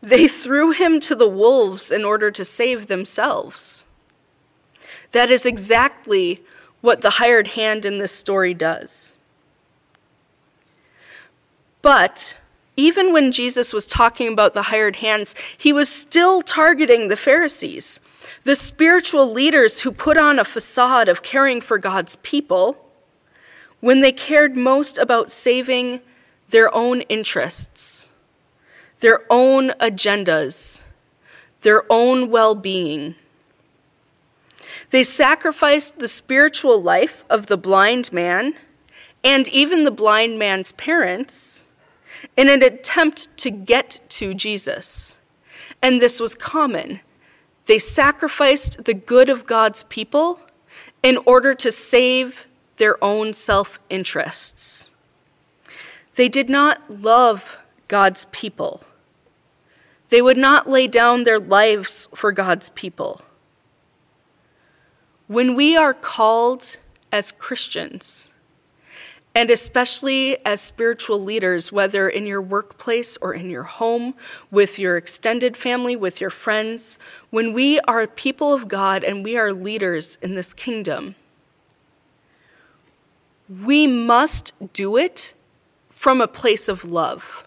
they 0.02 0.28
threw 0.28 0.72
him 0.72 1.00
to 1.02 1.14
the 1.14 1.28
wolves 1.28 1.92
in 1.92 2.04
order 2.04 2.32
to 2.32 2.44
save 2.44 2.88
themselves. 2.88 3.86
That 5.12 5.30
is 5.30 5.46
exactly 5.46 6.44
what 6.82 7.02
the 7.02 7.12
hired 7.12 7.50
hand 7.50 7.86
in 7.86 8.00
this 8.00 8.14
story 8.14 8.56
does. 8.56 9.16
But 11.84 12.36
even 12.78 13.12
when 13.12 13.32
Jesus 13.32 13.74
was 13.74 13.88
talking 13.88 14.32
about 14.32 14.54
the 14.54 14.62
hired 14.64 14.98
hands, 14.98 15.34
he 15.58 15.74
was 15.74 15.90
still 15.90 16.44
targeting 16.44 17.08
the 17.08 17.18
Pharisees, 17.18 18.00
the 18.44 18.56
spiritual 18.56 19.30
leaders 19.32 19.82
who 19.82 19.92
put 19.92 20.16
on 20.16 20.38
a 20.38 20.46
facade 20.46 21.10
of 21.10 21.24
caring 21.24 21.60
for 21.60 21.80
God's 21.80 22.18
people 22.18 22.78
when 23.80 24.00
they 24.02 24.12
cared 24.12 24.56
most 24.56 24.98
about 25.00 25.32
saving 25.32 26.02
their 26.50 26.74
own 26.74 27.02
interests, 27.02 28.10
their 29.00 29.22
own 29.30 29.70
agendas, 29.82 30.82
their 31.62 31.84
own 31.92 32.30
well 32.30 32.54
being. 32.54 33.16
They 34.92 35.04
sacrificed 35.04 35.98
the 35.98 36.08
spiritual 36.08 36.82
life 36.82 37.26
of 37.30 37.48
the 37.48 37.58
blind 37.58 38.14
man 38.14 38.54
and 39.24 39.48
even 39.50 39.84
the 39.84 39.92
blind 39.92 40.38
man's 40.40 40.72
parents 40.74 41.67
in 42.36 42.50
an 42.50 42.64
attempt 42.64 43.28
to 43.38 43.52
get 43.52 44.00
to 44.10 44.34
Jesus. 44.34 45.16
And 45.82 46.02
this 46.02 46.20
was 46.20 46.36
common. 46.36 47.00
They 47.66 47.80
sacrificed 47.80 48.86
the 48.86 48.94
good 48.94 49.30
of 49.30 49.46
God's 49.46 49.84
people 49.84 50.40
in 51.04 51.18
order 51.26 51.54
to 51.56 51.72
save 51.72 52.48
their 52.78 53.02
own 53.04 53.34
self 53.34 53.80
interests. 53.90 54.90
They 56.16 56.30
did 56.30 56.50
not 56.50 56.82
love 56.90 57.58
God's 57.88 58.26
people. 58.32 58.84
They 60.10 60.22
would 60.22 60.38
not 60.38 60.70
lay 60.70 60.88
down 60.88 61.24
their 61.24 61.40
lives 61.40 62.08
for 62.16 62.32
God's 62.32 62.70
people. 62.70 63.22
When 65.28 65.56
we 65.56 65.76
are 65.76 65.94
called 65.94 66.78
as 67.12 67.32
Christians, 67.34 68.27
and 69.38 69.52
especially 69.52 70.44
as 70.48 70.60
spiritual 70.60 71.24
leaders, 71.24 71.72
whether 71.72 72.10
in 72.10 72.26
your 72.26 72.42
workplace 72.42 73.18
or 73.22 73.36
in 73.36 73.52
your 73.52 73.62
home, 73.62 74.16
with 74.50 74.80
your 74.80 74.98
extended 74.98 75.56
family, 75.56 75.96
with 75.96 76.20
your 76.20 76.32
friends, 76.32 76.98
when 77.30 77.54
we 77.54 77.80
are 77.82 78.08
people 78.08 78.52
of 78.52 78.68
God 78.68 79.04
and 79.04 79.24
we 79.24 79.38
are 79.38 79.54
leaders 79.54 80.18
in 80.24 80.34
this 80.34 80.56
kingdom, 80.56 81.14
we 83.64 83.86
must 83.86 84.54
do 84.74 84.98
it 84.98 85.36
from 85.88 86.20
a 86.20 86.28
place 86.28 86.68
of 86.68 86.84
love. 86.84 87.46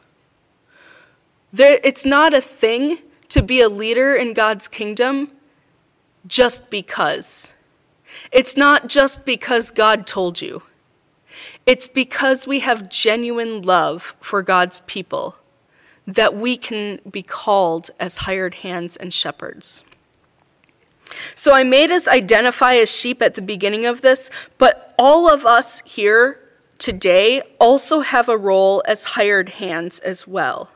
There, 1.53 1.81
it's 1.83 2.05
not 2.05 2.33
a 2.33 2.41
thing 2.41 2.99
to 3.31 3.43
be 3.43 3.61
a 3.61 3.69
leader 3.69 4.15
in 4.15 4.33
God's 4.33 4.69
kingdom 4.69 5.33
just 6.29 6.71
because. 6.71 7.49
It's 8.31 8.57
not 8.57 8.87
just 8.87 9.25
because 9.25 9.73
God 9.73 10.07
told 10.07 10.41
you. 10.41 10.63
It's 11.71 11.87
because 11.87 12.49
we 12.49 12.59
have 12.59 12.89
genuine 12.89 13.63
love 13.63 14.17
for 14.21 14.43
God's 14.43 14.83
people 14.89 15.37
that 16.05 16.35
we 16.35 16.57
can 16.57 16.99
be 17.09 17.23
called 17.23 17.93
as 18.01 18.17
hired 18.17 18.55
hands 18.55 18.97
and 18.97 19.15
shepherds. 19.15 19.85
So 21.37 21.55
I 21.55 21.63
made 21.63 21.93
us 21.93 22.09
identify 22.09 22.75
as 22.75 22.91
sheep 22.91 23.23
at 23.23 23.37
the 23.37 23.41
beginning 23.41 23.87
of 23.87 24.01
this, 24.01 24.31
but 24.59 24.93
all 24.99 25.33
of 25.33 25.47
us 25.47 25.81
here 25.85 26.41
today 26.79 27.41
also 27.61 28.01
have 28.01 28.29
a 28.29 28.37
role 28.37 28.83
as 28.89 29.05
hired 29.05 29.51
hands 29.51 30.01
as 30.01 30.27
well. 30.27 30.71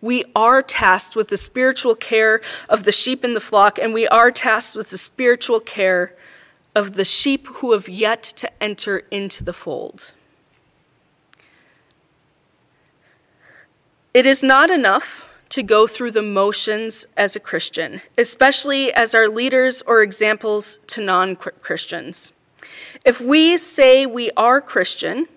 We 0.00 0.24
are 0.34 0.62
tasked 0.62 1.14
with 1.14 1.28
the 1.28 1.36
spiritual 1.36 1.94
care 1.94 2.40
of 2.70 2.84
the 2.84 2.90
sheep 2.92 3.22
in 3.22 3.34
the 3.34 3.40
flock, 3.42 3.78
and 3.78 3.92
we 3.92 4.08
are 4.08 4.30
tasked 4.30 4.76
with 4.76 4.88
the 4.88 4.96
spiritual 4.96 5.60
care 5.60 6.16
of 6.76 6.92
the 6.92 7.04
sheep 7.06 7.48
who 7.54 7.72
have 7.72 7.88
yet 7.88 8.22
to 8.22 8.62
enter 8.62 8.98
into 9.10 9.42
the 9.42 9.54
fold. 9.54 10.12
It 14.12 14.26
is 14.26 14.42
not 14.42 14.70
enough 14.70 15.24
to 15.48 15.62
go 15.62 15.86
through 15.86 16.10
the 16.10 16.22
motions 16.22 17.06
as 17.16 17.34
a 17.34 17.40
Christian, 17.40 18.02
especially 18.18 18.92
as 18.92 19.14
our 19.14 19.26
leaders 19.26 19.82
or 19.86 20.02
examples 20.02 20.78
to 20.88 21.02
non 21.02 21.34
Christians. 21.36 22.32
If 23.04 23.20
we 23.20 23.56
say 23.56 24.04
we 24.04 24.30
are 24.36 24.60
Christian, 24.60 25.28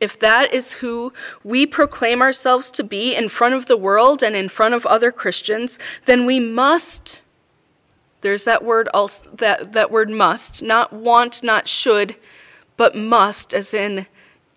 if 0.00 0.18
that 0.20 0.52
is 0.52 0.72
who 0.74 1.14
we 1.42 1.64
proclaim 1.64 2.20
ourselves 2.20 2.70
to 2.72 2.84
be 2.84 3.14
in 3.14 3.30
front 3.30 3.54
of 3.54 3.66
the 3.66 3.76
world 3.76 4.22
and 4.22 4.36
in 4.36 4.50
front 4.50 4.74
of 4.74 4.84
other 4.84 5.10
Christians, 5.10 5.78
then 6.04 6.26
we 6.26 6.40
must 6.40 7.22
there's 8.24 8.44
that 8.44 8.64
word 8.64 8.88
also, 8.94 9.22
that, 9.34 9.74
that 9.74 9.90
word 9.90 10.08
must, 10.08 10.62
not 10.62 10.94
want, 10.94 11.42
not 11.42 11.68
should, 11.68 12.16
but 12.78 12.96
must, 12.96 13.52
as 13.52 13.74
in 13.74 14.06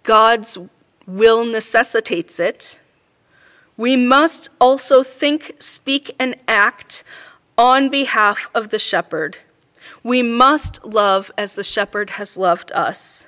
God's 0.03 0.57
will 1.05 1.45
necessitates 1.45 2.39
it. 2.39 2.79
We 3.75 3.97
must 3.97 4.49
also 4.61 5.03
think, 5.03 5.57
speak, 5.59 6.15
and 6.17 6.37
act 6.47 7.03
on 7.57 7.89
behalf 7.89 8.49
of 8.55 8.69
the 8.69 8.79
shepherd. 8.79 9.35
We 10.01 10.23
must 10.23 10.83
love 10.85 11.29
as 11.37 11.55
the 11.55 11.63
shepherd 11.63 12.11
has 12.11 12.37
loved 12.37 12.71
us. 12.71 13.25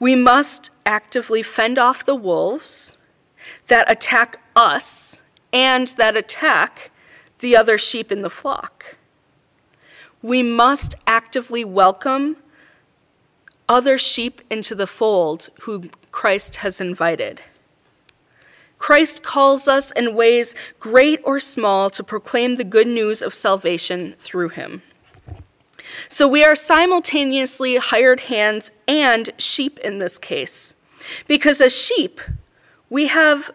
We 0.00 0.14
must 0.14 0.70
actively 0.86 1.42
fend 1.42 1.78
off 1.78 2.06
the 2.06 2.14
wolves 2.14 2.96
that 3.66 3.90
attack 3.90 4.40
us 4.56 5.20
and 5.52 5.88
that 5.98 6.16
attack 6.16 6.90
the 7.40 7.54
other 7.54 7.76
sheep 7.76 8.10
in 8.10 8.22
the 8.22 8.30
flock 8.30 8.96
we 10.24 10.42
must 10.42 10.94
actively 11.06 11.66
welcome 11.66 12.34
other 13.68 13.98
sheep 13.98 14.40
into 14.48 14.74
the 14.74 14.86
fold 14.86 15.50
who 15.60 15.90
Christ 16.12 16.56
has 16.56 16.80
invited. 16.80 17.42
Christ 18.78 19.22
calls 19.22 19.68
us 19.68 19.90
in 19.90 20.14
ways 20.14 20.54
great 20.80 21.20
or 21.24 21.38
small 21.38 21.90
to 21.90 22.02
proclaim 22.02 22.54
the 22.54 22.64
good 22.64 22.86
news 22.86 23.20
of 23.20 23.34
salvation 23.34 24.14
through 24.18 24.48
him. 24.48 24.80
So 26.08 26.26
we 26.26 26.42
are 26.42 26.56
simultaneously 26.56 27.76
hired 27.76 28.20
hands 28.20 28.72
and 28.88 29.28
sheep 29.36 29.78
in 29.80 29.98
this 29.98 30.16
case. 30.16 30.74
Because 31.28 31.60
as 31.60 31.76
sheep, 31.76 32.22
we 32.88 33.08
have 33.08 33.50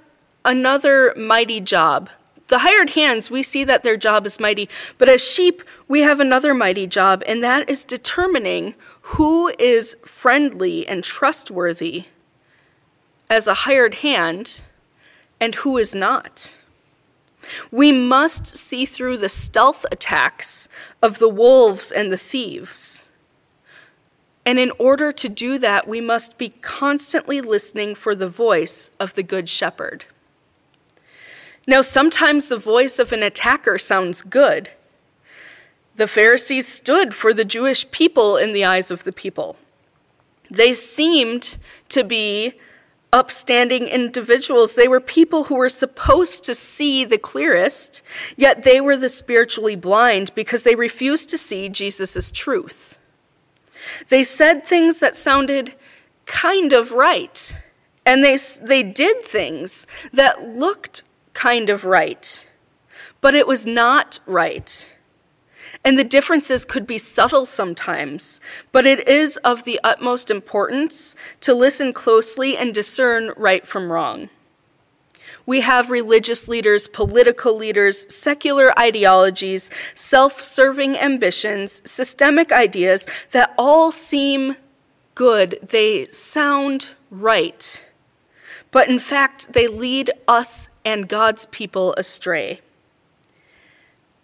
another 0.46 1.16
mighty 1.18 1.62
job 1.62 2.12
the 2.50 2.60
hired 2.60 2.92
hands, 2.92 3.32
we 3.32 3.42
see 3.42 3.64
that 3.64 3.84
their 3.84 3.96
job 3.96 4.26
is 4.26 4.40
mighty, 4.40 4.68
but 4.98 5.08
as 5.08 5.24
sheep, 5.24 5.64
we 5.90 6.02
have 6.02 6.20
another 6.20 6.54
mighty 6.54 6.88
job, 6.88 7.24
and 7.28 7.44
that 7.44 7.68
is 7.68 7.84
determining 7.84 8.76
who 9.02 9.52
is 9.60 9.98
friendly 10.06 10.88
and 10.88 11.04
trustworthy 11.04 12.06
as 13.28 13.48
a 13.48 13.66
hired 13.66 13.96
hand 13.96 14.62
and 15.42 15.56
who 15.56 15.78
is 15.78 15.96
not. 15.96 16.56
We 17.72 17.92
must 17.92 18.56
see 18.56 18.86
through 18.86 19.18
the 19.18 19.30
stealth 19.30 19.84
attacks 19.92 20.70
of 21.02 21.18
the 21.18 21.30
wolves 21.30 21.92
and 21.92 22.12
the 22.12 22.18
thieves. 22.18 23.08
And 24.46 24.60
in 24.60 24.72
order 24.78 25.12
to 25.12 25.28
do 25.28 25.58
that, 25.58 25.88
we 25.88 26.02
must 26.02 26.38
be 26.38 26.50
constantly 26.50 27.42
listening 27.42 27.96
for 27.96 28.14
the 28.14 28.30
voice 28.30 28.92
of 29.00 29.16
the 29.16 29.24
Good 29.24 29.50
Shepherd. 29.50 30.06
Now, 31.66 31.82
sometimes 31.82 32.50
the 32.50 32.58
voice 32.58 33.00
of 33.00 33.12
an 33.12 33.24
attacker 33.24 33.80
sounds 33.80 34.22
good. 34.22 34.70
The 36.00 36.08
Pharisees 36.08 36.66
stood 36.66 37.14
for 37.14 37.34
the 37.34 37.44
Jewish 37.44 37.92
people 37.92 38.38
in 38.38 38.54
the 38.54 38.64
eyes 38.64 38.90
of 38.90 39.04
the 39.04 39.12
people. 39.12 39.58
They 40.50 40.74
seemed 40.74 41.58
to 41.90 42.06
be 42.06 42.54
upstanding 43.12 43.86
individuals. 43.90 44.76
They 44.76 44.88
were 44.88 45.02
people 45.02 45.44
who 45.44 45.56
were 45.56 45.68
supposed 45.68 46.46
to 46.46 46.56
see 46.56 47.04
the 47.04 47.18
clearest, 47.18 48.02
yet 48.38 48.64
they 48.64 48.80
were 48.80 48.96
the 48.96 49.10
spiritually 49.10 49.76
blind 49.76 50.34
because 50.36 50.64
they 50.64 50.74
refused 50.74 51.28
to 51.32 51.38
see 51.38 51.68
Jesus' 51.68 52.32
truth. 52.32 52.98
They 54.08 54.24
said 54.24 54.66
things 54.66 55.02
that 55.02 55.18
sounded 55.18 55.76
kind 56.26 56.72
of 56.72 56.94
right, 56.94 57.58
and 58.06 58.24
they, 58.24 58.38
they 58.62 58.84
did 58.84 59.24
things 59.24 59.86
that 60.14 60.56
looked 60.56 61.04
kind 61.34 61.70
of 61.70 61.84
right, 61.84 62.48
but 63.20 63.36
it 63.36 63.48
was 63.48 63.66
not 63.66 64.20
right. 64.26 64.88
And 65.84 65.98
the 65.98 66.04
differences 66.04 66.66
could 66.66 66.86
be 66.86 66.98
subtle 66.98 67.46
sometimes, 67.46 68.40
but 68.72 68.86
it 68.86 69.08
is 69.08 69.38
of 69.38 69.64
the 69.64 69.80
utmost 69.84 70.30
importance 70.30 71.16
to 71.42 71.54
listen 71.54 71.94
closely 71.94 72.58
and 72.58 72.74
discern 72.74 73.32
right 73.38 73.68
from 73.68 73.92
wrong. 73.92 74.30
We 75.46 75.62
have 75.62 75.90
religious 75.90 76.48
leaders, 76.48 76.88
political 76.88 77.56
leaders, 77.56 78.06
secular 78.14 78.78
ideologies, 78.78 79.72
self 79.96 80.42
serving 80.44 80.98
ambitions, 80.98 81.82
systemic 81.86 82.52
ideas 82.52 83.08
that 83.32 83.54
all 83.58 83.92
seem 83.92 84.58
good. 85.16 85.60
They 85.64 86.06
sound 86.12 86.90
right. 87.10 87.84
But 88.72 88.90
in 88.90 89.00
fact, 89.00 89.54
they 89.54 89.68
lead 89.68 90.12
us 90.28 90.70
and 90.86 91.10
God's 91.10 91.48
people 91.48 91.94
astray. 91.98 92.62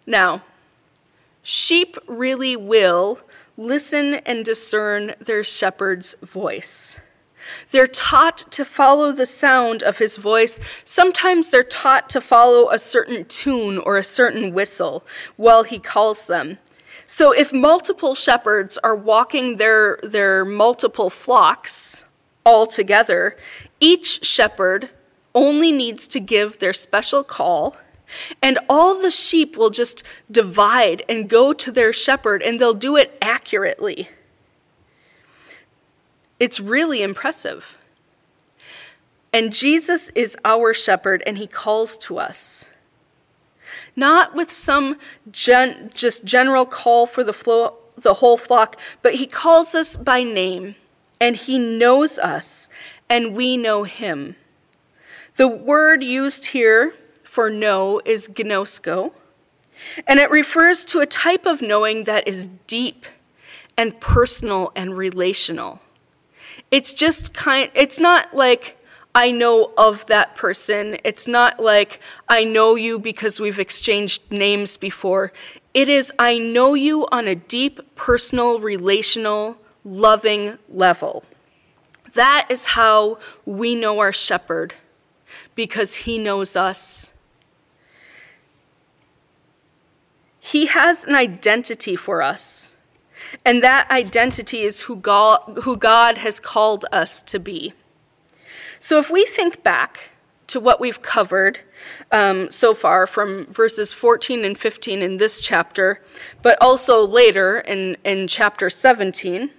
Now, 0.06 0.42
sheep 1.46 1.96
really 2.08 2.56
will 2.56 3.20
listen 3.56 4.14
and 4.14 4.44
discern 4.44 5.14
their 5.20 5.44
shepherd's 5.44 6.16
voice. 6.20 6.98
They're 7.70 7.86
taught 7.86 8.50
to 8.50 8.64
follow 8.64 9.12
the 9.12 9.26
sound 9.26 9.80
of 9.84 9.98
his 9.98 10.16
voice. 10.16 10.58
Sometimes 10.84 11.52
they're 11.52 11.62
taught 11.62 12.08
to 12.10 12.20
follow 12.20 12.68
a 12.70 12.80
certain 12.80 13.24
tune 13.26 13.78
or 13.78 13.96
a 13.96 14.02
certain 14.02 14.52
whistle 14.52 15.06
while 15.36 15.62
he 15.62 15.78
calls 15.78 16.26
them. 16.26 16.58
So 17.06 17.30
if 17.30 17.52
multiple 17.52 18.16
shepherds 18.16 18.76
are 18.78 18.96
walking 18.96 19.58
their, 19.58 20.00
their 20.02 20.44
multiple 20.44 21.10
flocks 21.10 22.04
all 22.44 22.66
together, 22.66 23.36
each 23.78 24.26
shepherd 24.26 24.90
only 25.32 25.70
needs 25.70 26.08
to 26.08 26.18
give 26.18 26.58
their 26.58 26.72
special 26.72 27.22
call, 27.22 27.76
and 28.42 28.58
all 28.68 29.00
the 29.00 29.10
sheep 29.10 29.56
will 29.56 29.70
just 29.70 30.02
divide 30.30 31.02
and 31.08 31.28
go 31.28 31.52
to 31.52 31.70
their 31.70 31.92
shepherd, 31.92 32.42
and 32.42 32.58
they'll 32.58 32.74
do 32.74 32.96
it 32.96 33.16
accurately. 33.20 34.08
It's 36.38 36.60
really 36.60 37.02
impressive. 37.02 37.76
And 39.32 39.52
Jesus 39.52 40.10
is 40.14 40.36
our 40.44 40.72
shepherd, 40.72 41.22
and 41.26 41.38
he 41.38 41.46
calls 41.46 41.98
to 41.98 42.18
us. 42.18 42.64
Not 43.94 44.34
with 44.34 44.50
some 44.50 44.98
gen- 45.30 45.90
just 45.94 46.24
general 46.24 46.66
call 46.66 47.06
for 47.06 47.24
the, 47.24 47.32
flo- 47.32 47.76
the 47.96 48.14
whole 48.14 48.36
flock, 48.36 48.78
but 49.02 49.14
he 49.14 49.26
calls 49.26 49.74
us 49.74 49.96
by 49.96 50.22
name, 50.22 50.74
and 51.20 51.36
he 51.36 51.58
knows 51.58 52.18
us, 52.18 52.68
and 53.08 53.34
we 53.34 53.56
know 53.56 53.84
him. 53.84 54.36
The 55.36 55.48
word 55.48 56.02
used 56.02 56.46
here 56.46 56.94
for 57.36 57.50
know 57.50 58.00
is 58.06 58.28
ginosko, 58.28 59.12
and 60.06 60.18
it 60.18 60.30
refers 60.30 60.86
to 60.86 61.00
a 61.00 61.06
type 61.06 61.44
of 61.44 61.60
knowing 61.60 62.04
that 62.04 62.26
is 62.26 62.48
deep 62.66 63.04
and 63.76 64.00
personal 64.00 64.72
and 64.74 64.96
relational. 64.96 65.78
It's 66.70 66.94
just 66.94 67.34
kind 67.34 67.70
it's 67.74 67.98
not 67.98 68.34
like 68.34 68.78
I 69.14 69.32
know 69.32 69.70
of 69.76 70.06
that 70.06 70.34
person. 70.34 70.96
It's 71.04 71.26
not 71.26 71.60
like 71.60 72.00
I 72.26 72.42
know 72.42 72.74
you 72.74 72.98
because 72.98 73.38
we've 73.38 73.58
exchanged 73.58 74.22
names 74.30 74.78
before. 74.78 75.30
It 75.74 75.90
is 75.90 76.10
I 76.18 76.38
know 76.38 76.72
you 76.72 77.06
on 77.12 77.28
a 77.28 77.34
deep 77.34 77.96
personal 77.96 78.60
relational 78.60 79.58
loving 79.84 80.56
level. 80.70 81.22
That 82.14 82.46
is 82.48 82.64
how 82.64 83.18
we 83.44 83.74
know 83.74 83.98
our 83.98 84.10
shepherd 84.10 84.72
because 85.54 85.92
he 86.06 86.16
knows 86.16 86.56
us. 86.56 87.10
He 90.46 90.66
has 90.66 91.02
an 91.02 91.16
identity 91.16 91.96
for 91.96 92.22
us. 92.22 92.70
And 93.44 93.64
that 93.64 93.90
identity 93.90 94.62
is 94.62 94.82
who 94.82 94.94
God, 94.94 95.40
who 95.64 95.76
God 95.76 96.18
has 96.18 96.38
called 96.38 96.84
us 96.92 97.20
to 97.22 97.40
be. 97.40 97.72
So 98.78 99.00
if 99.00 99.10
we 99.10 99.24
think 99.24 99.64
back 99.64 100.10
to 100.46 100.60
what 100.60 100.80
we've 100.80 101.02
covered 101.02 101.58
um, 102.12 102.48
so 102.48 102.74
far 102.74 103.08
from 103.08 103.46
verses 103.46 103.92
14 103.92 104.44
and 104.44 104.56
15 104.56 105.02
in 105.02 105.16
this 105.16 105.40
chapter, 105.40 106.00
but 106.42 106.56
also 106.60 107.04
later 107.04 107.58
in, 107.58 107.96
in 108.04 108.28
chapter 108.28 108.70
17, 108.70 109.50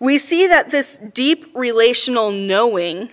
we 0.00 0.16
see 0.16 0.46
that 0.46 0.70
this 0.70 0.98
deep 1.12 1.50
relational 1.54 2.30
knowing 2.30 3.10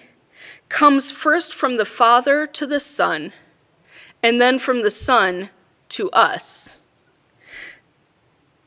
comes 0.69 1.11
first 1.11 1.53
from 1.53 1.75
the 1.75 1.83
Father 1.83 2.47
to 2.47 2.65
the 2.65 2.79
Son, 2.79 3.33
and 4.23 4.39
then 4.39 4.57
from 4.57 4.81
the 4.81 4.91
Son 4.91 5.49
to 5.89 6.09
us. 6.11 6.80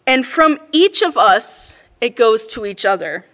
And 0.06 0.26
from 0.26 0.58
each 0.72 1.02
of 1.02 1.16
us, 1.16 1.76
it 2.00 2.16
goes 2.16 2.46
to 2.48 2.66
each 2.66 2.84
other. 2.84 3.24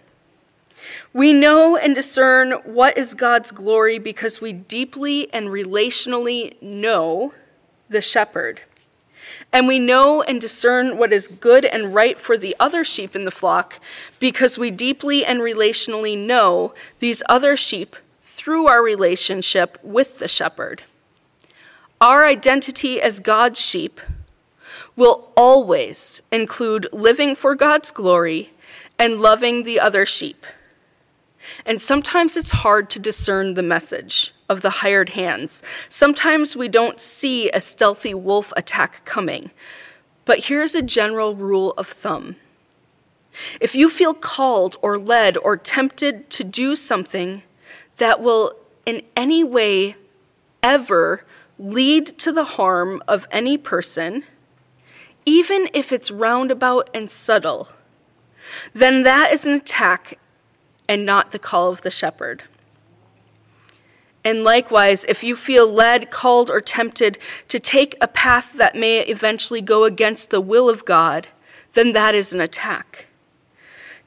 We 1.13 1.33
know 1.33 1.75
and 1.75 1.93
discern 1.93 2.51
what 2.63 2.97
is 2.97 3.13
God's 3.13 3.51
glory 3.51 3.99
because 3.99 4.39
we 4.39 4.53
deeply 4.53 5.31
and 5.33 5.47
relationally 5.47 6.61
know 6.61 7.33
the 7.89 8.01
shepherd. 8.01 8.61
And 9.51 9.67
we 9.67 9.79
know 9.79 10.21
and 10.21 10.39
discern 10.39 10.97
what 10.97 11.11
is 11.11 11.27
good 11.27 11.65
and 11.65 11.93
right 11.93 12.19
for 12.19 12.37
the 12.37 12.55
other 12.59 12.85
sheep 12.85 13.15
in 13.15 13.25
the 13.25 13.31
flock 13.31 13.79
because 14.19 14.57
we 14.57 14.71
deeply 14.71 15.25
and 15.25 15.41
relationally 15.41 16.17
know 16.17 16.73
these 16.99 17.21
other 17.27 17.57
sheep 17.57 17.95
through 18.21 18.67
our 18.67 18.81
relationship 18.81 19.77
with 19.83 20.19
the 20.19 20.27
shepherd. 20.27 20.83
Our 21.99 22.25
identity 22.25 23.01
as 23.01 23.19
God's 23.19 23.59
sheep 23.59 23.99
will 25.01 25.31
always 25.35 26.21
include 26.31 26.87
living 26.93 27.33
for 27.33 27.55
God's 27.55 27.89
glory 27.89 28.51
and 28.99 29.19
loving 29.19 29.63
the 29.63 29.79
other 29.79 30.05
sheep. 30.05 30.45
And 31.65 31.81
sometimes 31.81 32.37
it's 32.37 32.51
hard 32.51 32.87
to 32.91 32.99
discern 32.99 33.55
the 33.55 33.63
message 33.63 34.31
of 34.47 34.61
the 34.61 34.69
hired 34.69 35.09
hands. 35.09 35.63
Sometimes 35.89 36.55
we 36.55 36.67
don't 36.69 37.01
see 37.01 37.49
a 37.49 37.59
stealthy 37.59 38.13
wolf 38.13 38.53
attack 38.55 39.03
coming. 39.03 39.49
But 40.23 40.45
here's 40.45 40.75
a 40.75 40.83
general 40.83 41.33
rule 41.35 41.73
of 41.79 41.87
thumb 41.87 42.35
if 43.59 43.73
you 43.73 43.89
feel 43.89 44.13
called 44.13 44.77
or 44.83 44.99
led 44.99 45.35
or 45.35 45.57
tempted 45.57 46.29
to 46.29 46.43
do 46.43 46.75
something 46.75 47.41
that 47.97 48.21
will 48.21 48.53
in 48.85 49.01
any 49.17 49.43
way 49.43 49.95
ever 50.61 51.25
lead 51.57 52.19
to 52.19 52.31
the 52.31 52.43
harm 52.43 53.01
of 53.07 53.25
any 53.31 53.57
person, 53.57 54.25
even 55.25 55.69
if 55.73 55.91
it's 55.91 56.11
roundabout 56.11 56.89
and 56.93 57.09
subtle, 57.09 57.69
then 58.73 59.03
that 59.03 59.31
is 59.31 59.45
an 59.45 59.53
attack 59.53 60.17
and 60.87 61.05
not 61.05 61.31
the 61.31 61.39
call 61.39 61.71
of 61.71 61.81
the 61.81 61.91
shepherd. 61.91 62.43
And 64.23 64.43
likewise, 64.43 65.03
if 65.05 65.23
you 65.23 65.35
feel 65.35 65.67
led, 65.71 66.11
called, 66.11 66.49
or 66.49 66.61
tempted 66.61 67.17
to 67.47 67.59
take 67.59 67.95
a 67.99 68.07
path 68.07 68.53
that 68.53 68.75
may 68.75 68.99
eventually 68.99 69.61
go 69.61 69.83
against 69.83 70.29
the 70.29 70.41
will 70.41 70.69
of 70.69 70.85
God, 70.85 71.27
then 71.73 71.93
that 71.93 72.13
is 72.13 72.31
an 72.31 72.41
attack. 72.41 73.07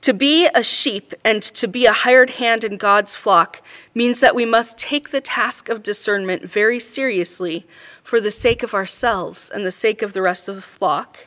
To 0.05 0.13
be 0.13 0.51
a 0.55 0.63
sheep 0.63 1.15
and 1.25 1.43
to 1.43 1.67
be 1.67 1.87
a 1.87 1.93
hired 1.95 2.29
hand 2.29 2.63
in 2.63 2.77
God's 2.77 3.15
flock 3.15 3.63
means 3.95 4.21
that 4.21 4.35
we 4.35 4.45
must 4.45 4.77
take 4.77 5.09
the 5.09 5.23
task 5.23 5.71
of 5.71 5.83
discernment 5.83 6.43
very 6.43 6.79
seriously 6.79 7.67
for 8.03 8.21
the 8.21 8.31
sake 8.31 8.63
of 8.63 8.75
ourselves 8.75 9.49
and 9.49 9.65
the 9.65 9.73
sake 9.73 10.03
of 10.03 10.13
the 10.13 10.21
rest 10.21 10.47
of 10.47 10.57
the 10.57 10.61
flock 10.61 11.21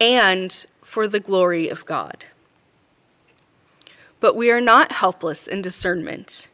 and 0.00 0.64
for 0.80 1.06
the 1.06 1.20
glory 1.20 1.68
of 1.68 1.84
God. 1.84 2.24
But 4.20 4.36
we 4.36 4.50
are 4.50 4.62
not 4.62 4.92
helpless 4.92 5.46
in 5.46 5.60
discernment, 5.60 6.48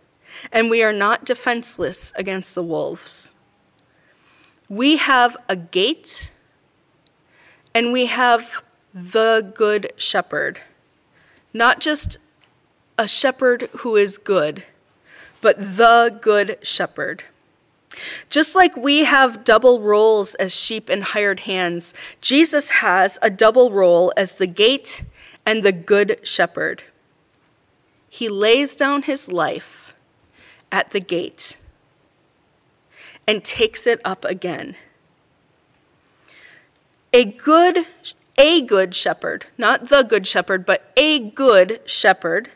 and 0.50 0.70
we 0.70 0.82
are 0.82 0.92
not 0.92 1.24
defenseless 1.24 2.12
against 2.16 2.56
the 2.56 2.64
wolves. 2.64 3.32
We 4.68 4.96
have 4.96 5.37
a 5.48 5.54
gate, 5.54 6.32
and 7.72 7.92
we 7.92 8.06
have 8.06 8.64
the 8.92 9.52
good 9.54 9.92
shepherd 9.96 10.58
not 11.52 11.80
just 11.80 12.18
a 12.98 13.08
shepherd 13.08 13.68
who 13.78 13.96
is 13.96 14.18
good, 14.18 14.64
but 15.40 15.58
the 15.58 16.16
good 16.20 16.58
shepherd. 16.62 17.24
Just 18.30 18.54
like 18.54 18.76
we 18.76 19.04
have 19.04 19.44
double 19.44 19.80
roles 19.80 20.34
as 20.36 20.54
sheep 20.54 20.88
and 20.88 21.02
hired 21.04 21.40
hands, 21.40 21.92
Jesus 22.20 22.70
has 22.70 23.18
a 23.20 23.30
double 23.30 23.70
role 23.70 24.12
as 24.16 24.36
the 24.36 24.46
gate 24.46 25.04
and 25.44 25.62
the 25.62 25.72
good 25.72 26.18
shepherd. 26.22 26.84
He 28.08 28.28
lays 28.28 28.74
down 28.76 29.02
his 29.02 29.30
life 29.30 29.94
at 30.70 30.90
the 30.90 31.00
gate 31.00 31.58
and 33.26 33.44
takes 33.44 33.86
it 33.86 34.00
up 34.04 34.24
again. 34.24 34.76
A 37.12 37.24
good 37.24 37.86
a 38.42 38.61
good 38.61 38.92
shepherd, 38.92 39.46
not 39.57 39.88
the 39.88 40.02
good 40.02 40.26
shepherd, 40.26 40.66
but 40.66 40.92
a 40.96 41.20
good 41.20 41.81
shepherd, 41.87 42.50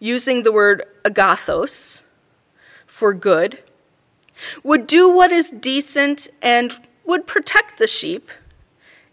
using 0.00 0.42
the 0.42 0.50
word 0.50 0.82
agathos 1.04 2.02
for 2.84 3.14
good, 3.14 3.62
would 4.64 4.88
do 4.88 5.08
what 5.08 5.30
is 5.30 5.50
decent 5.50 6.26
and 6.42 6.80
would 7.04 7.28
protect 7.28 7.78
the 7.78 7.86
sheep, 7.86 8.28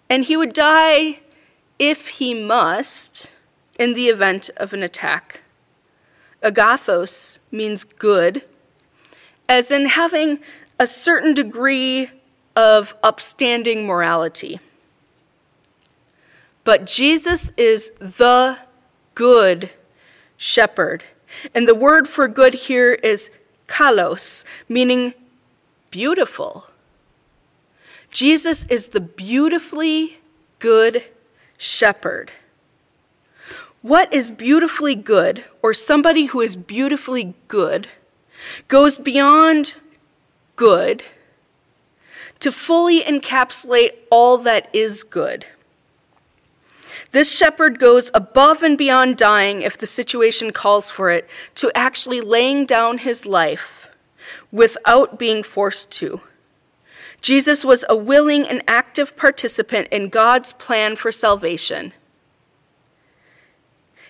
and 0.09 0.25
he 0.25 0.35
would 0.35 0.53
die 0.53 1.19
if 1.77 2.07
he 2.07 2.33
must 2.33 3.29
in 3.77 3.93
the 3.93 4.09
event 4.09 4.49
of 4.57 4.73
an 4.73 4.81
attack. 4.81 5.41
Agathos 6.41 7.37
means 7.51 7.83
good, 7.83 8.43
as 9.47 9.69
in 9.69 9.85
having 9.85 10.39
a 10.79 10.87
certain 10.87 11.35
degree 11.35 12.09
of 12.55 12.95
upstanding 13.03 13.85
morality. 13.85 14.59
But 16.67 16.83
Jesus 16.83 17.53
is 17.55 17.93
the 17.97 18.57
good 19.15 19.69
shepherd. 20.35 21.05
And 21.55 21.65
the 21.65 21.73
word 21.73 22.09
for 22.09 22.27
good 22.27 22.55
here 22.55 22.91
is 22.91 23.29
kalos, 23.67 24.43
meaning 24.67 25.13
beautiful. 25.91 26.65
Jesus 28.11 28.65
is 28.65 28.89
the 28.89 28.99
beautifully 28.99 30.17
good 30.59 31.05
shepherd. 31.57 32.33
What 33.81 34.13
is 34.13 34.29
beautifully 34.29 34.95
good, 34.95 35.45
or 35.61 35.73
somebody 35.73 36.25
who 36.25 36.41
is 36.41 36.57
beautifully 36.57 37.33
good, 37.47 37.87
goes 38.67 38.99
beyond 38.99 39.77
good 40.57 41.03
to 42.41 42.51
fully 42.51 43.03
encapsulate 43.03 43.91
all 44.11 44.37
that 44.39 44.67
is 44.75 45.03
good. 45.03 45.45
This 47.11 47.31
shepherd 47.31 47.79
goes 47.79 48.11
above 48.13 48.63
and 48.63 48.77
beyond 48.77 49.17
dying 49.17 49.61
if 49.61 49.77
the 49.77 49.87
situation 49.87 50.51
calls 50.51 50.89
for 50.89 51.09
it 51.09 51.27
to 51.55 51.71
actually 51.73 52.21
laying 52.21 52.65
down 52.65 52.99
his 52.99 53.25
life 53.25 53.87
without 54.51 55.17
being 55.17 55.43
forced 55.43 55.89
to. 55.91 56.21
Jesus 57.21 57.65
was 57.65 57.83
a 57.89 57.95
willing 57.95 58.47
and 58.47 58.63
active 58.67 59.15
participant 59.15 59.87
in 59.89 60.09
God's 60.09 60.53
plan 60.53 60.95
for 60.95 61.11
salvation. 61.11 61.93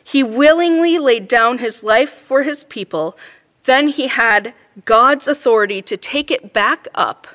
He 0.03 0.23
willingly 0.23 0.97
laid 0.97 1.27
down 1.27 1.57
his 1.57 1.83
life 1.83 2.09
for 2.09 2.43
his 2.43 2.63
people. 2.63 3.17
Then 3.65 3.89
he 3.89 4.07
had 4.07 4.53
God's 4.85 5.27
authority 5.27 5.81
to 5.81 5.97
take 5.97 6.31
it 6.31 6.53
back 6.53 6.87
up 6.95 7.27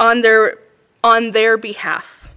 on 0.00 0.22
their, 0.22 0.58
on 1.02 1.32
their 1.32 1.56
behalf. 1.56 2.28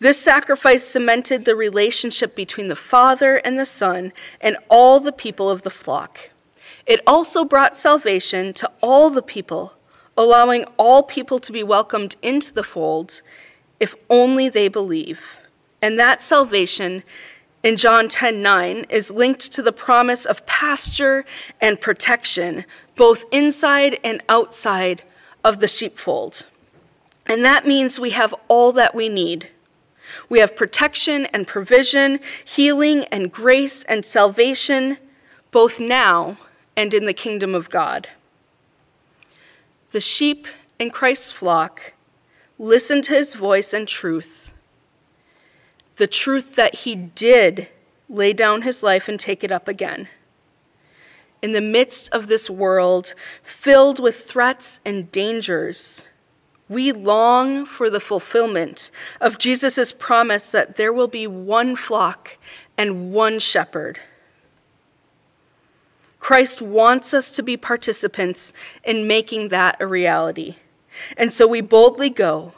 This 0.00 0.20
sacrifice 0.20 0.84
cemented 0.84 1.44
the 1.44 1.56
relationship 1.56 2.36
between 2.36 2.68
the 2.68 2.76
Father 2.76 3.36
and 3.36 3.58
the 3.58 3.66
Son 3.66 4.12
and 4.40 4.56
all 4.68 5.00
the 5.00 5.12
people 5.12 5.50
of 5.50 5.62
the 5.62 5.70
flock. 5.70 6.30
It 6.86 7.00
also 7.06 7.44
brought 7.44 7.76
salvation 7.76 8.52
to 8.54 8.70
all 8.80 9.10
the 9.10 9.22
people, 9.22 9.74
allowing 10.16 10.64
all 10.76 11.02
people 11.02 11.40
to 11.40 11.52
be 11.52 11.62
welcomed 11.62 12.14
into 12.22 12.52
the 12.52 12.62
fold 12.62 13.22
if 13.80 13.94
only 14.08 14.48
they 14.48 14.68
believe. 14.68 15.38
And 15.82 15.98
that 15.98 16.22
salvation 16.22 17.02
in 17.62 17.76
John 17.76 18.08
10 18.08 18.40
9 18.40 18.86
is 18.88 19.10
linked 19.10 19.52
to 19.52 19.62
the 19.62 19.72
promise 19.72 20.24
of 20.24 20.46
pasture 20.46 21.24
and 21.60 21.80
protection, 21.80 22.64
both 22.96 23.24
inside 23.32 23.98
and 24.04 24.22
outside 24.28 25.02
of 25.44 25.60
the 25.60 25.68
sheepfold. 25.68 26.46
And 27.26 27.44
that 27.44 27.66
means 27.66 27.98
we 27.98 28.10
have 28.10 28.34
all 28.48 28.72
that 28.72 28.94
we 28.94 29.08
need. 29.08 29.50
We 30.28 30.38
have 30.40 30.56
protection 30.56 31.26
and 31.26 31.46
provision, 31.46 32.20
healing 32.44 33.04
and 33.06 33.32
grace 33.32 33.84
and 33.84 34.04
salvation, 34.04 34.98
both 35.50 35.80
now 35.80 36.38
and 36.76 36.94
in 36.94 37.06
the 37.06 37.12
kingdom 37.12 37.54
of 37.54 37.70
God. 37.70 38.08
The 39.92 40.00
sheep 40.00 40.46
in 40.78 40.90
Christ's 40.90 41.32
flock 41.32 41.94
listen 42.58 43.02
to 43.02 43.14
his 43.14 43.34
voice 43.34 43.72
and 43.72 43.88
truth, 43.88 44.52
the 45.96 46.06
truth 46.06 46.54
that 46.56 46.76
he 46.76 46.94
did 46.94 47.68
lay 48.08 48.32
down 48.32 48.62
his 48.62 48.82
life 48.82 49.08
and 49.08 49.18
take 49.18 49.42
it 49.44 49.52
up 49.52 49.68
again. 49.68 50.08
In 51.40 51.52
the 51.52 51.60
midst 51.60 52.08
of 52.10 52.26
this 52.26 52.50
world 52.50 53.14
filled 53.42 54.00
with 54.00 54.24
threats 54.24 54.80
and 54.84 55.10
dangers, 55.12 56.07
we 56.68 56.92
long 56.92 57.64
for 57.64 57.88
the 57.88 58.00
fulfillment 58.00 58.90
of 59.20 59.38
Jesus' 59.38 59.92
promise 59.92 60.50
that 60.50 60.76
there 60.76 60.92
will 60.92 61.08
be 61.08 61.26
one 61.26 61.76
flock 61.76 62.36
and 62.76 63.12
one 63.12 63.38
shepherd. 63.38 63.98
Christ 66.20 66.60
wants 66.60 67.14
us 67.14 67.30
to 67.30 67.42
be 67.42 67.56
participants 67.56 68.52
in 68.84 69.06
making 69.06 69.48
that 69.48 69.76
a 69.80 69.86
reality. 69.86 70.56
And 71.16 71.32
so 71.32 71.46
we 71.46 71.60
boldly 71.60 72.10
go 72.10 72.52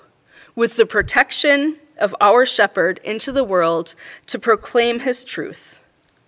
with 0.54 0.76
the 0.76 0.86
protection 0.86 1.76
of 1.98 2.16
our 2.20 2.46
shepherd 2.46 3.00
into 3.04 3.30
the 3.30 3.44
world 3.44 3.94
to 4.26 4.38
proclaim 4.38 5.00
his 5.00 5.22
truth. 5.22 5.80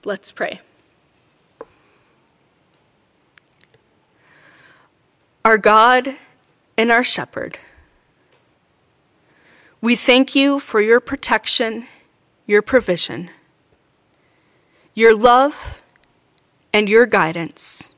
Let's 0.05 0.31
pray. 0.31 0.61
Our 5.45 5.59
God 5.59 6.17
and 6.77 6.93
our 6.93 7.03
shepherd. 7.03 7.59
We 9.83 9.97
thank 9.97 10.37
you 10.37 10.61
for 10.61 10.81
your 10.81 11.01
protection, 11.01 11.89
your 12.47 12.63
provision, 12.63 13.31
your 14.95 15.13
love, 15.13 15.81
and 16.73 16.89
your 16.89 17.05
guidance. 17.05 17.93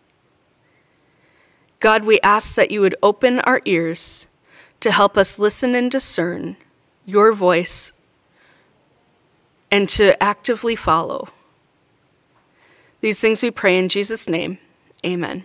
God, 1.81 2.05
we 2.05 2.19
ask 2.23 2.55
that 2.55 2.71
you 2.71 2.81
would 2.81 2.97
open 3.03 3.39
our 3.41 3.61
ears 3.67 4.27
to 4.81 4.93
help 4.93 5.19
us 5.19 5.39
listen 5.39 5.75
and 5.75 5.91
discern 5.91 6.57
your 7.05 7.35
voice 7.35 7.93
and 9.71 9.87
to 9.91 10.21
actively 10.23 10.75
follow. 10.75 11.29
These 13.03 13.21
things 13.21 13.43
we 13.43 13.51
pray 13.51 13.77
in 13.79 13.91
Jesus' 13.91 14.27
name. 14.27 14.57
Amen. 15.05 15.45